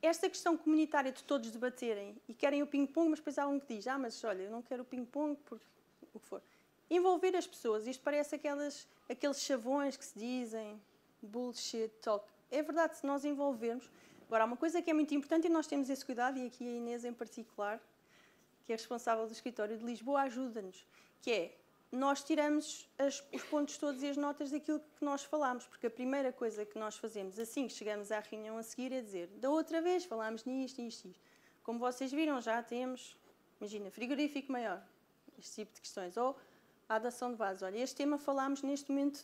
[0.01, 3.75] esta questão comunitária de todos debaterem e querem o ping-pong, mas depois há um que
[3.75, 5.65] diz: Ah, mas olha, eu não quero o ping-pong, porque
[6.13, 6.41] o que for.
[6.89, 10.81] Envolver as pessoas, isto parece aquelas, aqueles chavões que se dizem,
[11.21, 12.25] bullshit talk.
[12.49, 13.89] É verdade, se nós envolvermos.
[14.25, 16.67] Agora, há uma coisa que é muito importante e nós temos esse cuidado, e aqui
[16.67, 17.79] a Inês em particular,
[18.65, 20.85] que é responsável do escritório de Lisboa, ajuda-nos,
[21.21, 21.57] que é
[21.91, 25.89] nós tiramos as, os pontos todos e as notas daquilo que nós falámos, porque a
[25.89, 29.49] primeira coisa que nós fazemos assim que chegamos à reunião a seguir é dizer: da
[29.49, 31.25] outra vez falámos nisto, isto, isto.
[31.63, 33.17] Como vocês viram, já temos,
[33.59, 34.83] imagina, frigorífico maior,
[35.37, 36.15] este tipo de questões.
[36.17, 36.37] Ou
[36.89, 37.61] a adação de vasos.
[37.61, 39.23] Olha, este tema falámos neste momento,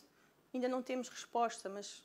[0.54, 2.02] ainda não temos resposta, mas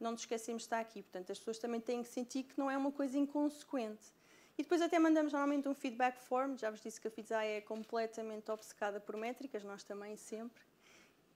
[0.00, 1.02] não nos esquecemos de estar aqui.
[1.02, 4.12] Portanto, as pessoas também têm que sentir que não é uma coisa inconsequente.
[4.56, 7.60] E depois até mandamos normalmente um feedback form, já vos disse que a Fizai é
[7.60, 10.62] completamente obcecada por métricas, nós também sempre.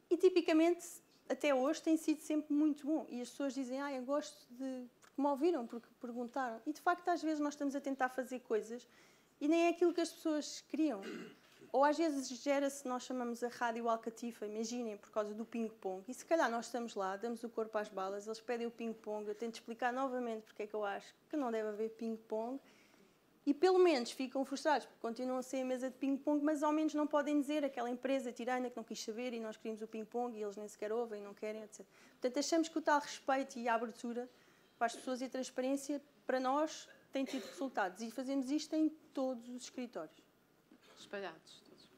[0.08, 0.86] E tipicamente,
[1.28, 3.06] até hoje, tem sido sempre muito bom.
[3.08, 4.86] E as pessoas dizem, ah, eu gosto de...
[5.00, 6.60] porque me ouviram, porque perguntaram.
[6.64, 8.86] E de facto, às vezes nós estamos a tentar fazer coisas
[9.40, 11.00] e nem é aquilo que as pessoas queriam.
[11.70, 16.02] Ou às vezes gera-se, nós chamamos a rádio alcatifa, imaginem, por causa do ping-pong.
[16.08, 19.28] E se calhar nós estamos lá, damos o corpo às balas, eles pedem o ping-pong,
[19.28, 22.58] eu tento explicar novamente porque é que eu acho que não deve haver ping-pong
[23.48, 26.70] e pelo menos ficam frustrados porque continuam a ser a mesa de ping-pong, mas ao
[26.70, 29.86] menos não podem dizer aquela empresa tirana que não quis saber e nós queríamos o
[29.88, 31.86] ping-pong e eles nem sequer ouvem, não querem, etc.
[32.10, 34.28] Portanto, achamos que o tal respeito e a abertura
[34.76, 38.90] para as pessoas e a transparência, para nós, tem tido resultados e fazemos isto em
[39.14, 40.22] todos os escritórios.
[40.98, 41.90] Espalhados todos.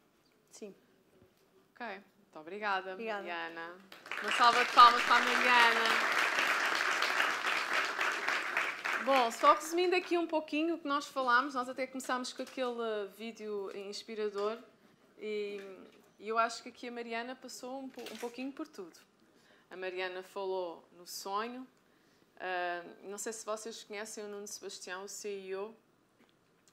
[0.53, 0.73] Sim.
[1.75, 3.23] Ok, muito obrigada, obrigada.
[3.23, 3.77] Mariana.
[4.23, 6.10] Uma salva de palmas para a Mariana.
[9.05, 13.09] Bom, só resumindo aqui um pouquinho o que nós falámos, nós até começámos com aquele
[13.17, 14.59] vídeo inspirador
[15.19, 15.59] e,
[16.19, 18.95] e eu acho que aqui a Mariana passou um, um, pouquinho por tudo.
[19.71, 25.09] A Mariana falou no sonho, uh, não sei se vocês conhecem o Nuno Sebastião, o
[25.09, 25.75] CEO,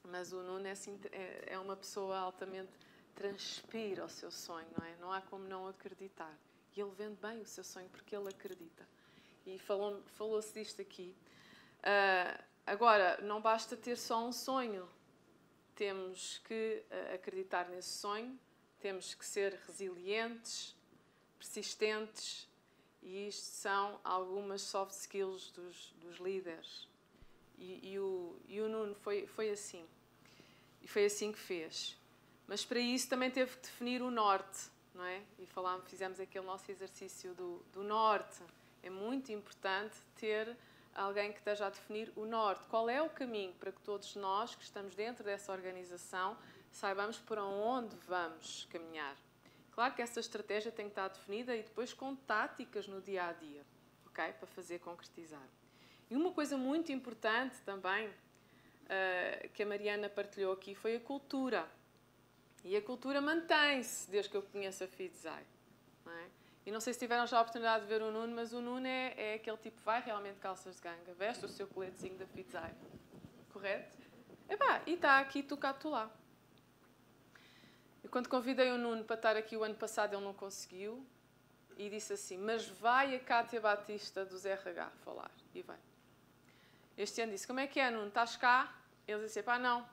[0.04, 2.72] mas o Nuno é, assim, é, é uma pessoa altamente
[3.14, 4.96] transpira o seu sonho, não é?
[5.00, 6.36] Não há como não acreditar.
[6.76, 8.86] E ele vende bem o seu sonho porque ele acredita.
[9.46, 11.16] E falou-se falou disto aqui.
[11.78, 14.88] Uh, agora, não basta ter só um sonho.
[15.74, 18.38] Temos que uh, acreditar nesse sonho,
[18.80, 20.76] temos que ser resilientes,
[21.38, 22.48] persistentes,
[23.02, 26.88] e isto são algumas soft skills dos, dos líderes.
[27.58, 29.84] E, e, o, e o Nuno foi, foi assim.
[30.82, 31.96] E foi assim que fez.
[32.46, 35.22] Mas para isso também teve que definir o norte, não é?
[35.38, 38.42] E falámos, fizemos aquele nosso exercício do, do norte.
[38.82, 40.56] É muito importante ter
[40.94, 42.66] alguém que esteja a definir o norte.
[42.68, 46.36] Qual é o caminho para que todos nós que estamos dentro dessa organização
[46.70, 49.16] saibamos para onde vamos caminhar?
[49.72, 53.32] Claro que essa estratégia tem que estar definida e depois com táticas no dia a
[53.32, 53.64] dia,
[54.06, 54.32] ok?
[54.32, 55.48] Para fazer concretizar.
[56.10, 61.68] E uma coisa muito importante também uh, que a Mariana partilhou aqui foi a cultura.
[62.64, 65.44] E a cultura mantém-se desde que eu conheço a FIDESAI.
[66.04, 66.26] Não é?
[66.68, 68.86] E não sei se tiveram já a oportunidade de ver o Nuno, mas o Nuno
[68.86, 72.26] é, é aquele tipo que vai realmente calças de ganga, veste o seu coletezinho da
[72.26, 72.74] Fitzai.
[73.54, 73.96] Correto?
[74.46, 76.10] Epá, e está aqui, tu cá, tu lá.
[78.04, 81.02] E quando convidei o Nuno para estar aqui o ano passado, ele não conseguiu.
[81.78, 85.30] E disse assim, mas vai a Cátia Batista dos RH falar.
[85.54, 85.78] E vai.
[86.98, 88.08] Este ano disse, como é que é, Nuno?
[88.08, 88.76] Estás cá?
[89.06, 89.88] Ele disse, pá, não.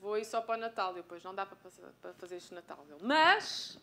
[0.00, 0.90] Vou ir só para o Natal.
[0.94, 2.84] E depois, não dá para fazer este Natal.
[2.88, 3.78] Ele, mas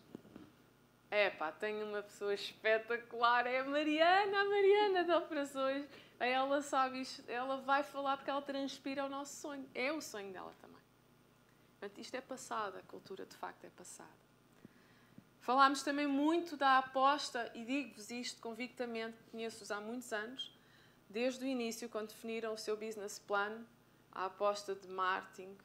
[1.09, 5.85] é pá, tenho uma pessoa espetacular, é a Mariana, a Mariana de Operações.
[6.19, 9.69] Ela sabe isto, ela vai falar porque ela transpira o nosso sonho.
[9.73, 10.81] É o sonho dela também.
[11.79, 14.09] Portanto, isto é passado, a cultura de facto é passada.
[15.39, 20.53] Falámos também muito da aposta, e digo-vos isto convictamente, conheço-os há muitos anos,
[21.09, 23.63] desde o início, quando definiram o seu business plan,
[24.11, 25.55] a aposta de marketing,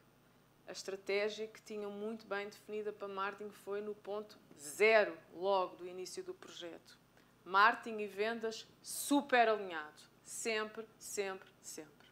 [0.67, 5.87] a estratégia que tinham muito bem definida para marketing foi no ponto zero logo do
[5.87, 6.97] início do projeto.
[7.45, 10.09] Marketing e vendas super alinhados.
[10.23, 12.07] Sempre, sempre, sempre.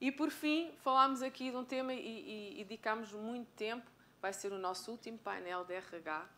[0.00, 3.90] E por fim, falámos aqui de um tema e, e, e dedicámos muito tempo,
[4.20, 6.28] vai ser o nosso último painel de RH,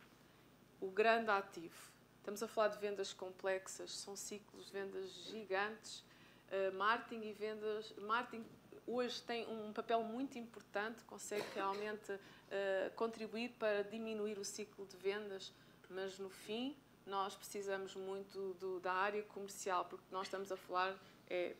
[0.80, 1.90] o grande ativo.
[2.18, 6.04] Estamos a falar de vendas complexas, são ciclos de vendas gigantes.
[6.48, 8.44] Uh, marketing e vendas, marketing
[8.86, 14.96] hoje tem um papel muito importante, consegue realmente uh, contribuir para diminuir o ciclo de
[14.96, 15.52] vendas,
[15.88, 16.76] mas no fim
[17.06, 21.54] nós precisamos muito do, da área comercial, porque nós estamos a falar é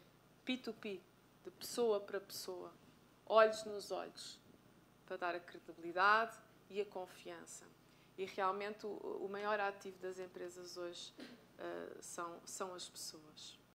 [0.47, 1.01] P2P,
[1.45, 2.73] de pessoa para pessoa,
[3.25, 4.39] olhos nos olhos,
[5.05, 6.37] para dar a credibilidade
[6.71, 7.65] e a confiança.
[8.17, 13.59] E realmente o, o maior ativo das empresas hoje uh, são, são as pessoas.